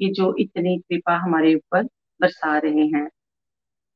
[0.00, 1.84] कि जो इतनी कृपा हमारे ऊपर
[2.20, 3.08] बरसा रहे हैं।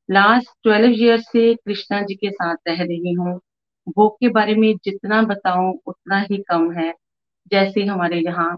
[0.09, 3.39] लास्ट ट्वेल्व ईयर से कृष्णा जी के साथ रह रही हूँ।
[3.89, 6.93] भोग के बारे में जितना बताऊँ, उतना ही कम है।
[7.53, 8.57] जैसे हमारे यहाँ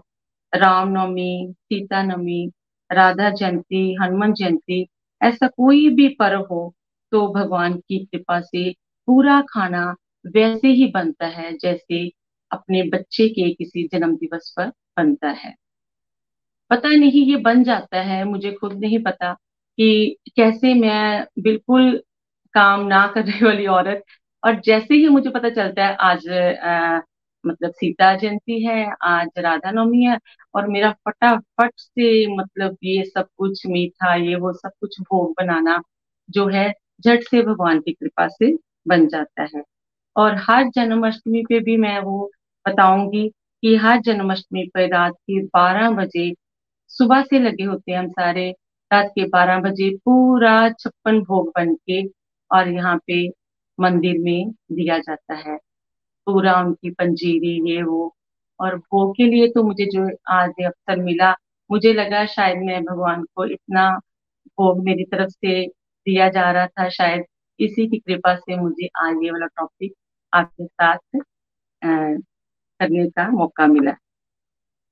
[0.53, 2.51] रामनवमी सीता नवमी
[2.89, 4.85] राधा जयंती, हनुमान जयंती,
[5.21, 6.73] ऐसा कोई भी पर्व हो
[7.11, 8.71] तो भगवान की कृपा से
[9.07, 9.85] पूरा खाना
[10.25, 12.07] वैसे ही बनता है, जैसे
[12.51, 14.67] अपने बच्चे के किसी जन्म दिवस पर
[14.97, 15.53] बनता है।
[16.71, 19.33] पता नहीं ये बन जाता है मुझे खुद नहीं पता
[19.77, 21.91] कि कैसे मैं बिल्कुल
[22.53, 24.03] काम ना करने वाली औरत।
[24.43, 26.99] और जैसे ही मुझे पता चलता है आज आ,
[27.43, 30.17] मतलब सीता जयंती है आज राधा नवमी है
[30.55, 35.81] और मेरा फटाफट से मतलब ये सब कुछ मीठा ये वो सब कुछ भोग बनाना
[36.29, 36.71] जो है
[37.05, 38.53] झट से भगवान की कृपा से
[38.87, 39.63] बन जाता है।
[40.15, 42.29] और हर जन्माष्टमी पे भी मैं वो
[42.65, 43.27] बताऊँगी
[43.63, 46.29] कि हर जन्माष्टमी पर रात के बारह बजे
[46.99, 48.49] सुबह से लगे होते हैं हम सारे।
[48.91, 52.01] रात के बारह बजे पूरा छप्पन भोग बन के
[52.51, 53.27] और यहाँ पे
[53.79, 55.57] मंदिर में दिया जाता है।
[56.27, 58.13] पूरा उनकी पंजीरी, ये, वो।
[58.59, 61.31] और भोग के लिए तो मुझे जो आज अवसर मिला,
[61.69, 63.89] मुझे लगा शायद मैं भगवान को इतना
[64.57, 67.25] भोग मेरी तरफ़ से दिया जा रहा था, शायद
[67.59, 69.93] इसी की कृपा से मुझे आज ये वाला टॉपिक
[70.33, 70.97] आपके साथ
[71.81, 73.93] करने का मौका मिला।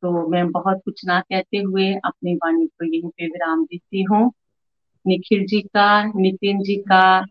[0.05, 4.31] तो मैं बहुत कुछ ना कहते हुए अपनी वाणी को यहीं पे विराम देती हूँ।
[5.07, 7.21] निखिल जी का, नितिन जी का,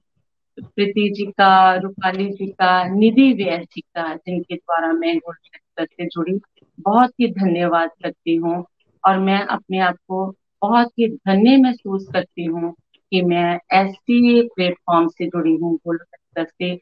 [0.58, 6.06] प्रीति जी का, रूपाली जी का, निधि व्यय जी का, जिनके द्वारा मैं गोल्ड से
[6.06, 6.40] जुड़ी,
[6.80, 8.64] बहुत ही धन्यवाद करती हूँ।
[9.06, 12.72] और मैं अपने आप को बहुत ही धन्य महसूस करती हूँ
[13.12, 16.02] कि मैं ऐसी प्लेटफॉर्म से जुड़ी हूँ गोल्ड
[16.38, 16.76] से,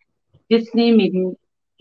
[0.51, 1.31] जिसने मेरी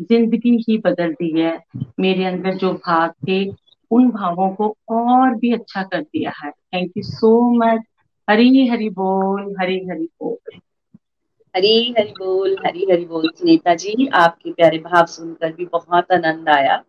[0.02, 1.60] ज़िंदगी ही बदल दी है।
[2.00, 3.61] मेरे अंदर जो भाव थे
[3.92, 7.82] उन भावों को और भी अच्छा कर दिया है। Thank you so much
[8.28, 10.60] Hari Hari बोल, हरी हरी बोल।
[11.56, 16.50] हरी हरी बोल, हरी हरी बोल। सुनीता जी, आपके प्यारे भाव सुनकर भी बहुत आनंद
[16.50, 16.82] आया।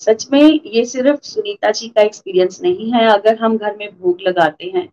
[0.00, 4.20] सच में ये सिर्फ़ सुनीता जी का एक्सपीरियंस नहीं है। अगर हम घर में भोग
[4.20, 4.88] लगाते हैं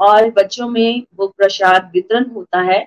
[0.00, 2.84] और बच्चों में भोग प्रसाद वितरण होता है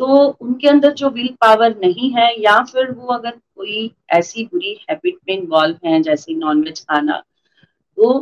[0.00, 0.06] तो
[0.40, 5.16] उनके अंदर जो विल पावर नहीं है, या फिर वो अगर कोई ऐसी बुरी हैबिट
[5.28, 7.22] में इन्वॉल्व है, जैसे नॉनवेज खाना
[7.98, 8.12] तो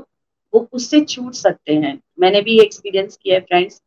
[0.53, 3.81] वो उससे छूट सकते हैं। मैंने भी एक्सपीरियंस किया है फ्रेंड्स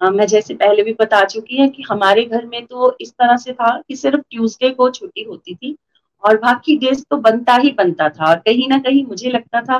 [0.00, 3.52] मैं जैसे पहले भी बता चुकी है कि हमारे घर में तो इस तरह से
[3.52, 5.76] था कि सिर्फ़ ट्यूसडे को छुट्टी होती थी
[6.22, 9.78] और बाकी डेज़ तो बनता ही बनता था। और कहीं ना कहीं मुझे लगता था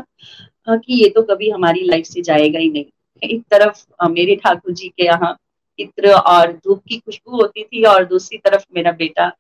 [0.69, 2.85] कि ये तो कभी हमारी लाइफ से जाएगा ही नहीं।
[3.23, 5.37] एक तरफ़ मेरे ठाकुर जी के यहाँ
[5.79, 9.31] इत्र और धूप की खुशबू होती थी और दूसरी तरफ़ मेरा बेटा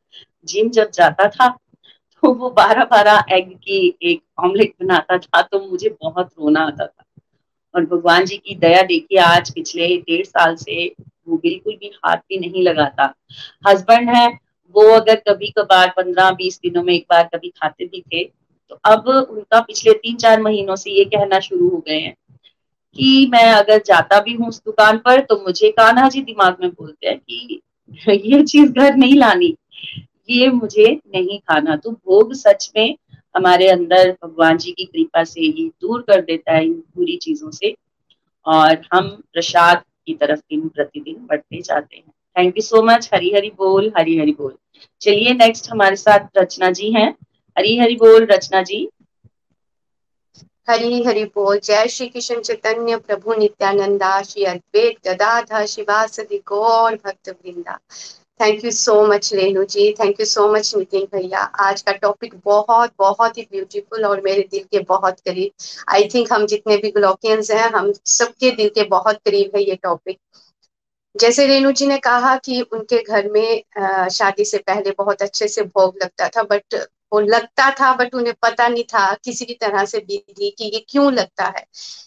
[0.48, 1.48] जिम जब जाता था
[2.22, 6.86] तो वो बारह बारह एग की एक ऑमलेट बनाता था तो मुझे बहुत रोना आता
[6.86, 7.04] था।
[7.74, 10.86] और भगवान जी की दया देखिए, आज पिछले डेढ़ साल से
[11.28, 13.12] वो बिल्कुल भी हाथ भी नहीं लगाता।
[13.68, 14.26] हस्बैंड है,
[14.74, 18.24] वो अगर कभी कभार पंद्रह बीस दिनों में एक बार कभी खाते भी थे
[18.70, 22.14] तो अब उनका पिछले तीन चार महीनों से ये कहना शुरू हो गए हैं
[22.96, 26.70] कि मैं अगर जाता भी हूँ उस दुकान पर तो मुझे कान्हा जी दिमाग में
[26.70, 27.60] बोलते हैं कि
[28.08, 29.54] ये चीज़ घर नहीं लानी।
[30.28, 32.96] ये मुझे नहीं खाना। तो भोग सच में
[33.36, 37.50] हमारे अंदर भगवान जी की कृपा से ही दूर कर देता है इन बुरी चीज़ों
[37.50, 37.74] से।
[38.46, 43.30] और हम प्रसाद की तरफ़ दिन प्रतिदिन बढ़ते जाते हैं। Thank you so much Hari
[43.30, 44.56] Hari बोल हरी हरी बोल।
[45.00, 47.10] चलिए नेक्स्ट हमारे साथ रचना जी हैं।
[47.56, 48.88] हरी हरी बोल, रचना जी।
[50.68, 57.28] हरी हरि बोल। जय श्री कृष्ण चैतन्य प्रभु नित्यानंदा। श्री अद्वैत गदाधा शिवासदि गौर भक्त
[57.28, 57.78] वृंदा
[58.40, 62.34] thank you so much Renu ji thank you so much Nitin भैया आज का टॉपिक
[62.44, 66.90] बहुत बहुत ही ब्यूटीफुल और मेरे दिल के बहुत करीब। आई थिंक हम जितने भी
[66.92, 70.18] ग्लोकियंस हैं, हम सबके दिल के बहुत करीब है ये टॉपिक
[71.14, 75.62] जैसे रेणु जी ने कहा कि उनके घर में शादी से पहले बहुत अच्छे से
[75.64, 76.74] भोग लगता था बट
[77.12, 80.84] वो लगता था बट उन्हें पता नहीं था किसी भी तरह से विधि कि ये
[80.88, 81.64] क्यों लगता है।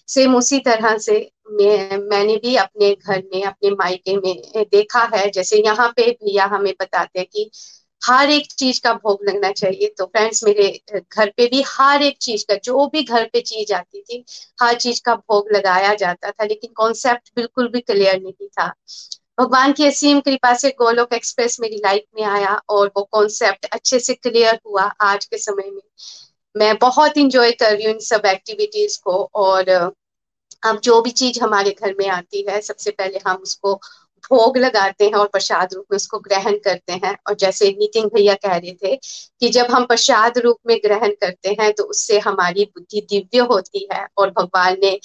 [0.07, 1.13] सेम उसी तरह से
[1.51, 6.45] मैं, मैंने भी अपने घर में, अपने मायके में देखा है। जैसे यहाँ पे भैया
[6.45, 7.49] हमें बताते हैं कि
[8.01, 12.17] हर एक चीज़ का भोग लगना चाहिए। तो फ्रेंड्स मेरे घर पे भी हर एक
[12.21, 14.23] चीज़ का, जो भी घर पे चीज़ आती थी,
[14.61, 18.73] हर चीज़ का भोग लगाया जाता था, लेकिन कॉन्सेप्ट बिल्कुल भी क्लियर नहीं था।
[19.37, 23.99] भगवान की असीम कृपा से गोलोक एक्सप्रेस मेरी लाइफ में आया और वो कॉन्सेप्ट अच्छे
[23.99, 25.81] से क्लियर हुआ आज के समय में।
[26.55, 29.69] मैं बहुत इंजॉय कर रही हूँ इन सब एक्टिविटीज़ को और
[30.63, 33.73] अब जो भी चीज़ हमारे घर में आती है, सबसे पहले हम उसको
[34.23, 38.33] भोग लगाते हैं और प्रसाद रूप में उसको ग्रहण करते हैं। और जैसे नितिन भैया
[38.35, 42.65] कह रहे थे कि जब हम प्रसाद रूप में ग्रहण करते हैं तो उससे हमारी
[42.65, 44.99] बुद्धि दिव्य होती है और भगवान ने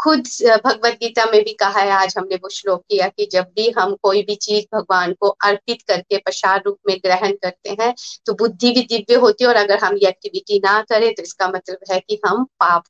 [0.00, 0.26] खुद
[0.64, 3.94] भगवत गीता में भी कहा है, आज हमने वो श्लोक किया कि जब भी हम
[4.02, 7.92] कोई भी चीज़ भगवान को अर्पित करके प्रसाद रूप में ग्रहण करते हैं
[8.26, 11.48] तो बुद्धि भी दिव्य होती है और अगर हम ये एक्टिविटी ना करें तो इसका
[11.48, 12.84] मतलब है कि हम पाप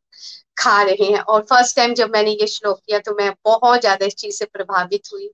[0.58, 4.06] खा रहे हैं। और फ़र्स्ट टाइम जब मैंने ये श्लोक किया तो मैं बहुत ज़्यादा
[4.06, 5.30] इस चीज़ से प्रभावित हुई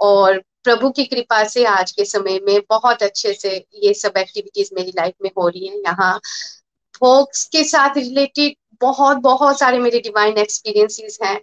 [0.00, 4.70] और प्रभु की कृपा से आज के समय में बहुत अच्छे से ये सब एक्टिविटीज़
[4.74, 6.18] मेरी लाइफ में हो रही है। यहाँ
[6.94, 11.38] फोक्स के साथ रिलेटेड बहुत बहुत सारे मेरे डिवाइन एक्सपीरियंसेस हैं।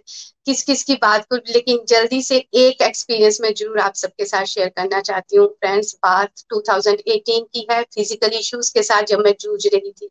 [0.46, 4.44] किस किस की बात को, लेकिन जल्दी से एक एक्सपीरियंस में ज़रूर आप सबके साथ
[4.44, 9.34] शेयर करना चाहती हूँ। फ्रेंड्स बात 2018 की है फ़िज़िकल इश्यूज़ के साथ जब मैं
[9.40, 10.08] जूझ रही थी।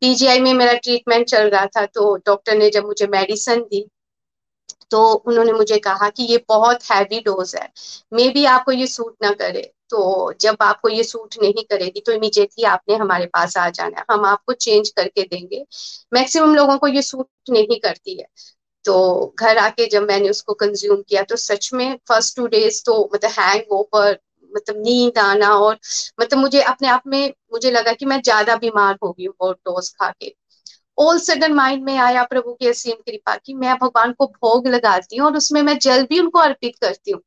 [0.00, 3.86] पीजीआई में मेरा ट्रीटमेंट चल रहा था तो डॉक्टर ने जब मुझे मेडिसिन दी
[4.90, 7.68] तो उन्होंने मुझे कहा कि ये बहुत हैवी डोज है।
[8.12, 9.62] मे बी आपको ये सूट ना करे।
[9.92, 14.04] तो जब आपको ये सूट नहीं करेगी तो इमीजिएटली आपने हमारे पास आ जाना है।
[14.10, 15.64] हम आपको चेंज करके देंगे।
[16.14, 18.26] मैक्सिमम लोगों को ये सूट नहीं करती है।
[18.84, 22.98] तो घर आके जब मैंने उसको कंज्यूम किया तो सच में फ़र्स्ट टू डेज़ तो
[23.14, 24.18] मतलब हैंग ओवर
[24.52, 25.78] मतलब नींद आना और
[26.20, 29.88] मतलब मुझे अपने आप में मुझे लगा कि मैं ज़्यादा बीमार हो गई और डोज
[29.92, 30.34] खा के।
[30.98, 35.16] ऑल सडन माइंड में आया प्रभु की असीम कृपा की, मैं भगवान को भोग लगाती
[35.16, 37.20] हूँ और उसमें मैं जल भी उनको अर्पित करती हूँ।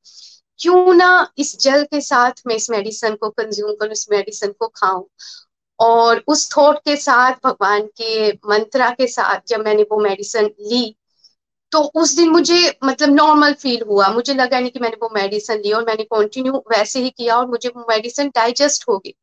[0.59, 4.67] क्यों ना इस जल के साथ मैं इस मेडिसन को कंज्यूम करूँ, इस मेडिसन को
[4.67, 5.03] खाऊं?
[5.79, 10.95] और उस थॉट के साथ, भगवान के मंत्रा के साथ जब मैंने वो मेडिसन ली
[11.71, 15.59] तो उस दिन मुझे मतलब नॉर्मल फील हुआ। मुझे लगा नहीं कि मैंने वो मेडिसन
[15.59, 19.13] ली और मैंने कंटिन्यू वैसे ही किया और मुझे वो मेडिसिन डाइजेस्ट हो गई।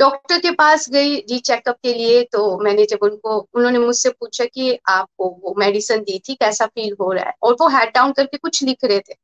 [0.00, 4.44] डॉक्टर के पास गई री चेकअप के लिए तो मैंने जब उनको, उन्होंने मुझसे पूछा
[4.44, 7.34] कि आपको वो मेडिसन दी थी, कैसा फील हो रहा है?
[7.42, 9.14] और वो हेड डाउन करके कुछ लिख रहे थे।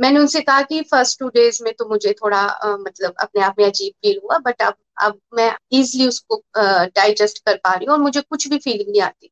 [0.00, 3.54] मैंने उनसे कहा कि फ़र्स्ट टू डेज़ में तो मुझे थोड़ा आ, मतलब अपने आप
[3.58, 7.94] में अजीब फील हुआ बट अब अब मैं इजिली उसको डाइजेस्ट कर पा रही हूँ
[7.94, 9.30] और मुझे कुछ भी फीलिंग नहीं आती।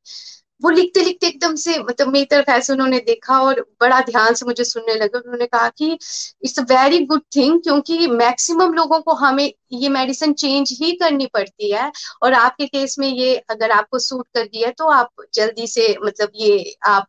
[0.62, 4.46] वो लिखते लिखते एकदम से मतलब मेरी तरफ़ ऐसे उन्होंने देखा और बड़ा ध्यान से
[4.46, 9.14] मुझे सुनने लगे। उन्होंने कहा कि it's a very good thing क्योंकि मैक्सिमम लोगों को
[9.16, 9.44] हमें
[9.74, 11.90] ये मेडिसिन चेंज ही करनी पड़ती है
[12.22, 16.30] और आपके केस में ये अगर आपको सूट कर दिया तो आप जल्दी से मतलब
[16.36, 17.06] ये आप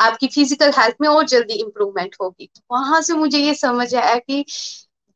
[0.00, 4.44] आपकी फ़िज़िकल हेल्थ में और जल्दी इम्प्रूवमेंट होगी। वहाँ से मुझे ये समझ आया कि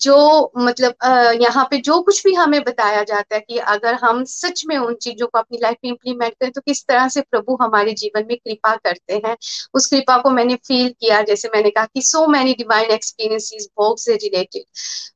[0.01, 0.17] जो
[0.59, 0.95] मतलब
[1.43, 4.95] यहाँ पे जो कुछ भी हमें बताया जाता है कि अगर हम सच में उन
[4.97, 8.37] चीज़ों को अपनी लाइफ में इम्प्लीमेंट करें तो किस तरह से प्रभु हमारे जीवन में
[8.37, 9.37] कृपा करते हैं।
[9.75, 13.99] उस कृपा को मैंने फील किया, जैसे मैंने कहा कि सो मैनी डिवाइन एक्सपीरियंसेस भोग
[13.99, 14.65] से रिलेटेड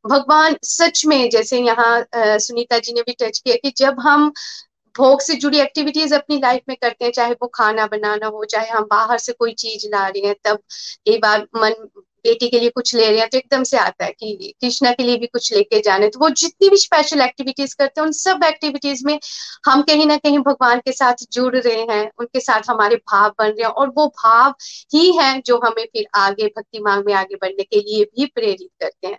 [0.06, 4.32] भगवान सच में, जैसे यहाँ सुनीता जी ने भी टच किया कि जब हम
[4.98, 8.68] भोग से जुड़ी एक्टिविटीज़ अपनी लाइफ में करते हैं, चाहे वो खाना बनाना हो, चाहे
[8.68, 10.58] हम बाहर से कोई चीज़ ला रहे हैं, तब
[11.06, 11.74] कई बार मन
[12.24, 15.02] बेटी के लिए कुछ ले रहे हैं तो एकदम से आता है कि कृष्णा के
[15.02, 18.44] लिए भी कुछ लेके जाने। तो वो जितनी भी स्पेशल एक्टिविटीज़ करते हैं, उन सब
[18.44, 19.18] एक्टिविटीज़ में
[19.66, 23.46] हम कहीं ना कहीं भगवान के साथ जुड़ रहे हैं, उनके साथ हमारे भाव बन
[23.46, 24.54] रहे हैं, और वो भाव
[24.94, 28.68] ही है जो हमें फिर आगे, भक्ति मांग में आगे बढ़ने के लिए भी प्रेरित
[28.80, 29.18] करते हैं।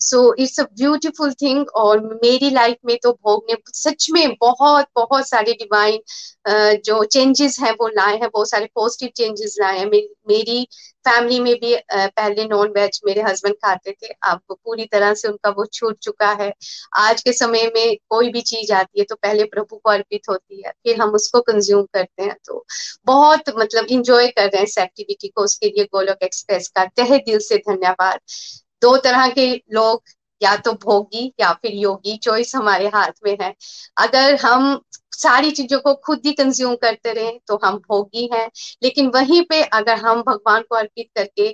[0.00, 4.86] So it's a beautiful thing और मेरी लाइफ में तो भोग ने सच में बहुत
[4.96, 6.00] बहुत सारे डिवाइन
[6.84, 10.66] जो चेंजेस हैं वो लाए हैं, बहुत सारे पॉजिटिव चेंजेस लाए हैं। मेरी
[11.06, 15.50] फैमिली में भी पहले नॉन वेज मेरे हस्बैंड खाते थे। अब पूरी तरह से उनका
[15.50, 16.52] वो छूट चुका है।
[16.98, 20.62] आज के समय में कोई भी चीज़ आती है तो पहले प्रभु को अर्पित होती
[20.62, 22.64] है, फिर हम उसको कंज्यूम करते हैं। तो
[23.06, 27.18] बहुत मतलब इंजॉय कर रहे हैं इस एक्टिविटी को। उसके लिए गोलोक एक्सप्रेस का तहे
[27.20, 28.18] दिल से धन्यवाद।
[28.82, 30.02] दो तरह के लोग
[30.44, 33.54] या तो भोगी या फिर योगी चॉइस हमारे हाथ में है।
[33.98, 34.80] अगर हम
[35.14, 38.48] सारी चीज़ों को खुद ही कंज्यूम करते रहे तो हम भोगी हैं।
[38.82, 41.48] लेकिन वहीं पे अगर हम भगवान को अर्पित करके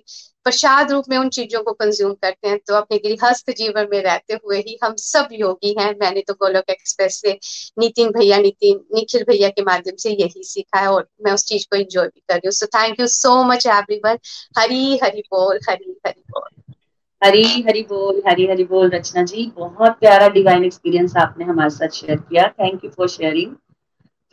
[0.46, 4.34] प्रसाद रूप में उन चीज़ों को कंज्यूम करते हैं तो अपने गृहस्थ जीवन में रहते
[4.34, 7.38] हुए ही हम सब योगी हैं। मैंने तो गोलोक एक्सप्रेस से
[7.78, 11.66] नितिन भैया, नितिन, निखिल भैया के माध्यम से यही सीखा है और मैं उस चीज़
[11.70, 14.18] को एंजॉय भी कर रही हूँ। So thank you so much everyone
[14.58, 16.69] Hari Hari बोल हरी हरी बोल।
[17.22, 21.88] हरी हरी बोल, हरी हरी बोल, रचना जी। बहुत प्यारा डिवाइन एक्सपीरियंस आपने हमारे साथ
[21.94, 23.52] शेयर किया। Thank you for sharing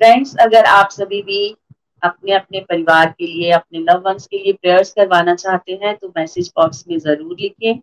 [0.01, 1.55] friends अगर आप सभी भी
[2.01, 6.11] अपने अपने परिवार के लिए, अपने लव वंस के लिए प्रेयर्स करवाना चाहते हैं तो
[6.17, 7.79] मैसेज बॉक्स में ज़रूर लिखें।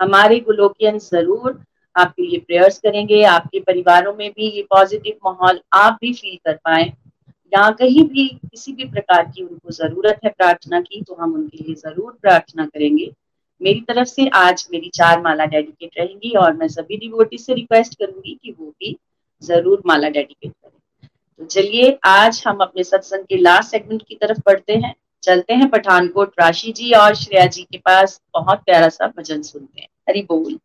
[0.00, 1.60] हमारे गुलोकियन ज़रूर
[1.96, 6.58] आपके लिए प्रेयर्स करेंगे। आपके परिवारों में भी ये पॉजिटिव माहौल आप भी फील कर
[6.64, 6.84] पाए।
[7.52, 11.64] या कहीं भी किसी भी प्रकार की उनको ज़रूरत है प्रार्थना की तो हम उनके
[11.64, 13.10] लिए ज़रूर प्रार्थना करेंगे।
[13.64, 17.94] मेरी तरफ़ से आज मेरी चार माला डेडिकेट रहेंगी और मैं सभी डिवोटी से रिक्वेस्ट
[17.94, 18.96] करूँगी कि वो भी
[19.42, 21.08] ज़रूर माला डेडिकेट करें।
[21.38, 25.70] तो चलिए, आज हम अपने सत्संग के लास्ट सेगमेंट की तरफ़ बढ़ते हैं। चलते हैं
[25.70, 30.22] पठानकोट राशि जी और श्रेया जी के पास। बहुत प्यारा सा भजन सुनते हैं। हरी
[30.22, 30.58] बोल।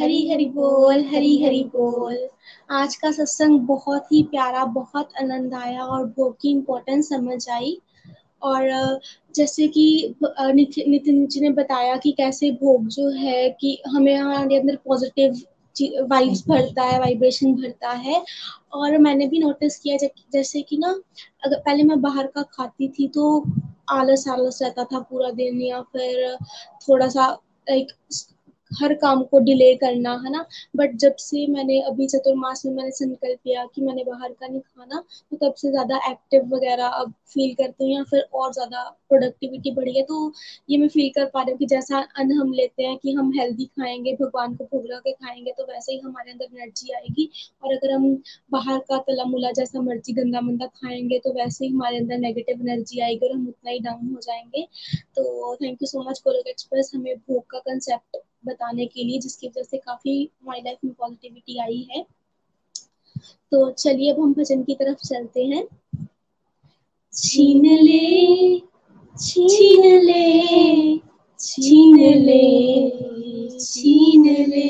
[0.00, 2.28] हरी हरी बोल, हरी हरी बोल।
[2.70, 7.80] आज का सत्संग बहुत ही प्यारा, बहुत आनंद आया और भोग की इम्पोर्टेंस समझ आई।
[8.44, 8.68] और
[9.34, 14.76] जैसे कि नितिन जी ने बताया कि कैसे भोग जो है कि हमें हमारे अंदर
[14.84, 15.42] पॉजिटिव
[16.10, 18.22] वाइब्स भरता है वाइब्रेशन भरता है।
[18.72, 19.96] और मैंने भी नोटिस किया
[20.32, 20.88] जैसे कि ना
[21.46, 23.24] अगर पहले मैं बाहर का खाती थी तो
[23.92, 26.36] आलस आलस रहता था पूरा दिन या फिर
[26.88, 27.26] थोड़ा सा
[27.70, 27.92] लाइक
[28.74, 30.44] हर काम को डिले करना, है ना?
[30.76, 34.60] बट जब से मैंने अभी चतुर्मास में मैंने संकल्प किया कि मैंने बाहर का नहीं
[34.60, 35.02] खाना
[35.32, 39.70] तो तब से ज़्यादा एक्टिव वगैरह अब फील करती हूँ या फिर और ज़्यादा प्रोडक्टिविटी
[39.74, 40.32] बढ़ी है। तो
[40.70, 43.32] ये मैं फील कर पा रही हूँ कि जैसा अन्न हम लेते हैं कि हम
[43.38, 47.28] हेल्दी खाएँगे, भगवान को भोग के खाएँगे तो वैसे ही हमारे अंदर एनर्जी आएगी।
[47.62, 48.08] और अगर हम
[48.52, 52.60] बाहर का तला मुला जैसा मर्ज़ी गंदा मंदा खाएँगे तो वैसे ही हमारे अंदर नेगेटिव
[52.68, 54.66] एनर्जी आएगी और हम उतना ही डाउन हो जाएँगे।
[55.16, 59.48] तो thank you so much Golok Express हमें भोग का कंसेप्ट बताने के लिए, जिसकी
[59.48, 62.04] वजह से काफ़ी हमारी लाइफ में पॉजिटिविटी आई है।
[63.52, 65.66] तो चलिए अब हम भजन की तरफ़ चलते हैं।
[67.12, 68.58] छीन ले
[69.14, 70.98] छीन ले
[71.40, 72.42] छीन ले
[73.60, 74.68] छीन ले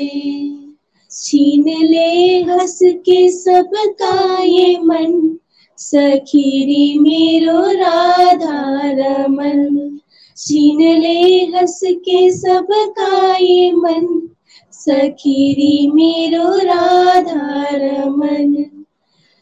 [1.10, 2.08] छीन ले
[2.42, 5.38] हंस के सबका ये मन।
[5.78, 8.60] सखीरी मेरो राधा
[8.92, 9.93] रमन।
[10.36, 14.28] छीन ले हंस के सब का ये मन,
[14.72, 18.66] सखीरी मेरो राधा रमन।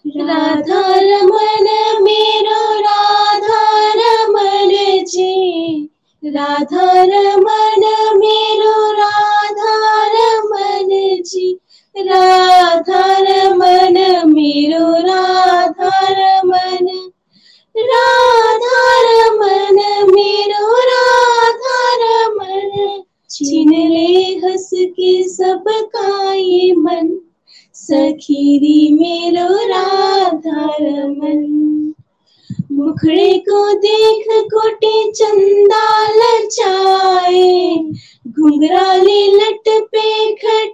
[0.06, 1.66] राधा रमन,
[2.02, 5.88] मेरो राधा रमन जी।
[6.24, 11.60] राधा रमन, मेरो राधा रमन जी।
[11.98, 16.51] राधा रमन, मेरो राधा रमन
[28.12, 31.94] सखीरी मेरो राधा रमन।
[32.72, 37.76] मुखड़े को देख कोटे चंदा लचाए
[38.28, 40.71] घुंघराले लट पे खटाए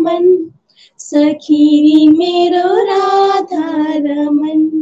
[0.00, 0.50] ये मन
[0.98, 4.80] सखीरी मेरो राधा रमन।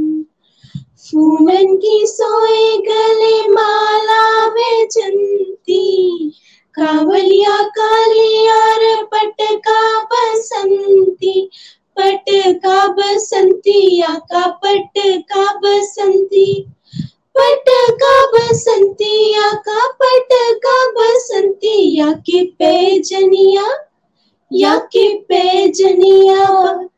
[0.79, 6.31] फूलन की सोए गले माला बेचंती,
[6.75, 11.51] कावलिया कालियार पटका बसंती।
[11.99, 16.67] पटका बसंती या का पटका बसंती।
[17.39, 23.88] पटका बसंतिया का पटका बसंतिया के पैजनिया
[24.51, 26.47] या के पैजनिया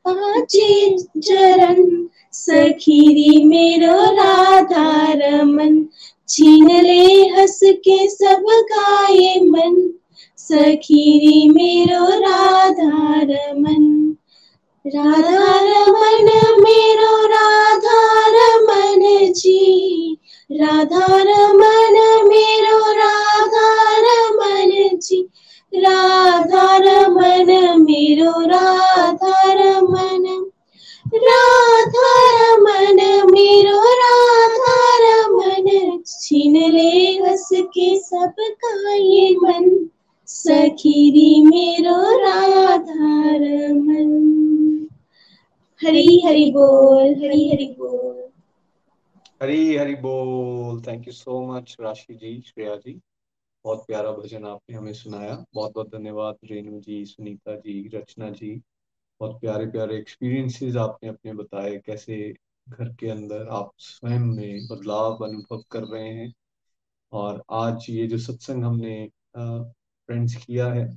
[0.07, 1.85] पाचे चरण
[2.33, 5.85] सखीरी मेरो राधा रमन
[6.29, 9.75] छीन ले हंस के सब गाये मन,
[10.39, 13.87] सखीरी मेरो राधा रमन
[14.85, 16.29] राधा रमन
[16.61, 17.99] मेरो राधा
[18.37, 20.17] रमन जी
[20.51, 21.99] राधा रमन
[22.29, 25.23] मेरो राधा रमन जी।
[25.73, 27.51] राधा रमन
[27.83, 30.25] मेरो राधा रमन
[31.17, 33.01] राधा रमन
[33.31, 35.69] मेरो राधा रमन
[36.07, 39.69] छीन ले हंस के सबका ये मन
[40.29, 44.09] सखीरी मेरो राधा रमन
[45.81, 48.29] हरी हरि बोल, हरी हरि बोल।
[49.43, 53.01] हरी हरी बोल। थैंक यू सो मच राशि जी श्रेया जी
[53.65, 58.55] बहुत प्यारा भजन आपने हमें सुनाया। बहुत बहुत धन्यवाद, रेणु जी, सुनीता जी, रचना जी।
[59.21, 62.35] बहुत प्यारे प्यारे एक्सपीरियंसेस आपने अपने बताए, कैसे
[62.69, 66.33] घर के अंदर आप स्वयं में बदलाव अनुभव कर रहे हैं।
[67.13, 70.89] और आज ये जो सत्संग हमने फ्रेंड्स किया है,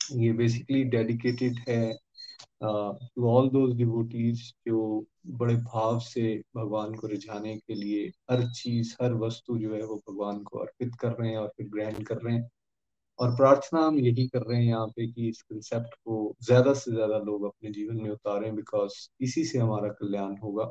[0.00, 1.98] ये बेसिकली डेडिकेटेड है
[2.62, 5.04] टू ऑल दोज डिवोटीज जो
[5.38, 6.22] बड़े भाव से
[6.56, 10.94] भगवान को रिझाने के लिए हर चीज़, हर वस्तु जो है वो भगवान को अर्पित
[11.00, 12.48] कर रहे हैं और फिर ग्रहण कर रहे हैं।
[13.18, 16.92] और प्रार्थना हम यही कर रहे हैं यहाँ पे कि इस कंसेप्ट को ज़्यादा से
[16.92, 20.70] ज़्यादा लोग अपने जीवन में उतारें बिकॉज़ इसी से हमारा कल्याण होगा।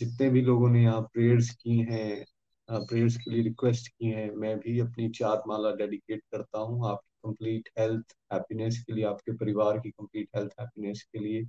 [0.00, 2.24] जितने भी लोगों ने यहाँ प्रेयर्स की हैं
[2.68, 7.13] प्रेयर्स के लिए रिक्वेस्ट की हैं, मैं भी अपनी चार माला डेडिकेट करता हूँ। आपकी
[7.24, 11.44] कंप्लीट हेल्थ हैप्पीनेस के लिए, आपके परिवार की कंप्लीट हेल्थ हैप्पीनेस के लिए।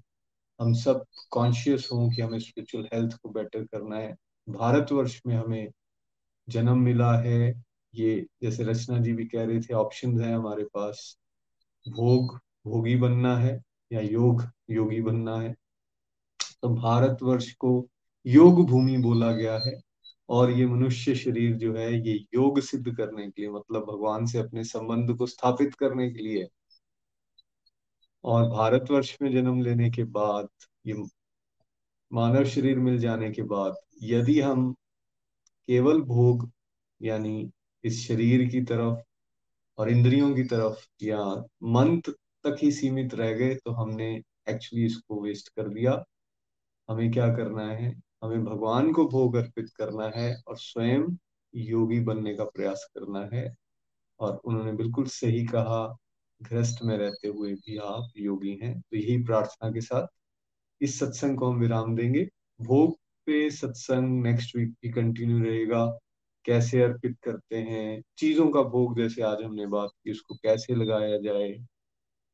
[0.61, 4.15] हम सब कॉन्शियस हों कि हमें स्पिरिचुअल हेल्थ को बेटर करना है।
[4.49, 5.71] भारतवर्ष में हमें
[6.49, 7.63] जन्म मिला है।
[7.95, 11.17] ये जैसे रचना जी भी कह रहे थे ऑप्शन है हमारे पास।
[11.89, 13.61] भोग, भोगी बनना है
[13.93, 15.55] या योग, योगी बनना है।
[16.61, 17.87] तो भारतवर्ष को
[18.25, 19.81] योग भूमि बोला गया है।
[20.29, 24.39] और ये मनुष्य शरीर जो है, ये योग सिद्ध करने के लिए मतलब भगवान से
[24.39, 26.47] अपने संबंध को स्थापित करने के लिए।
[28.23, 30.47] और भारतवर्ष में जन्म लेने के बाद,
[30.85, 30.93] ये
[32.11, 34.71] मानव शरीर मिल जाने के बाद, यदि हम
[35.67, 36.49] केवल भोग,
[37.01, 37.51] यानी
[37.83, 38.99] इस शरीर की तरफ़
[39.77, 41.23] और इंद्रियों की तरफ़ या
[41.63, 44.11] मन तक ही सीमित रह गए तो हमने
[44.49, 46.03] एक्चुअली इसको वेस्ट कर दिया।
[46.89, 47.93] हमें क्या करना है?
[48.23, 51.03] हमें भगवान को भोग अर्पित करना है और स्वयं
[51.55, 53.55] योगी बनने का प्रयास करना है।
[54.19, 55.97] और उन्होंने बिल्कुल सही कहा,
[56.41, 60.07] गृहस्थ में रहते हुए भी आप योगी हैं। तो यही प्रार्थना के साथ
[60.81, 62.29] इस सत्संग को हम विराम देंगे।
[62.61, 65.99] भोग पे सत्संग नेक्स्ट वीक भी कंटिन्यू रहेगा।
[66.45, 71.17] कैसे अर्पित करते हैं, चीज़ों का भोग जैसे आज हमने बात की, उसको कैसे लगाया
[71.17, 71.65] जाए,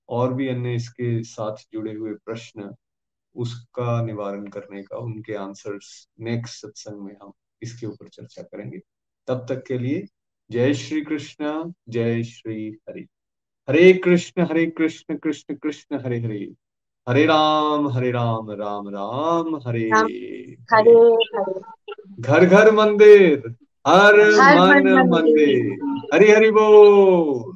[0.09, 2.75] और भी अन्य इसके साथ जुड़े हुए प्रश्न
[3.36, 8.79] उसका निवारण करने का उनके आंसर्स नेक्स्ट सत्संग में हम इसके ऊपर चर्चा करेंगे।
[9.27, 10.07] तब तक के लिए
[10.51, 13.07] जय श्री कृष्ण जय श्री हरि।
[13.69, 16.53] हरे कृष्ण हरे कृष्ण कृष्ण कृष्ण हरे हरे।
[17.09, 20.55] हरे राम हरे राम राम राम हरे हरे।
[22.19, 23.55] घर घर मंदिर
[23.88, 24.15] हर
[24.59, 25.77] मन मंदिर।
[26.13, 27.55] हरि हरि बोल।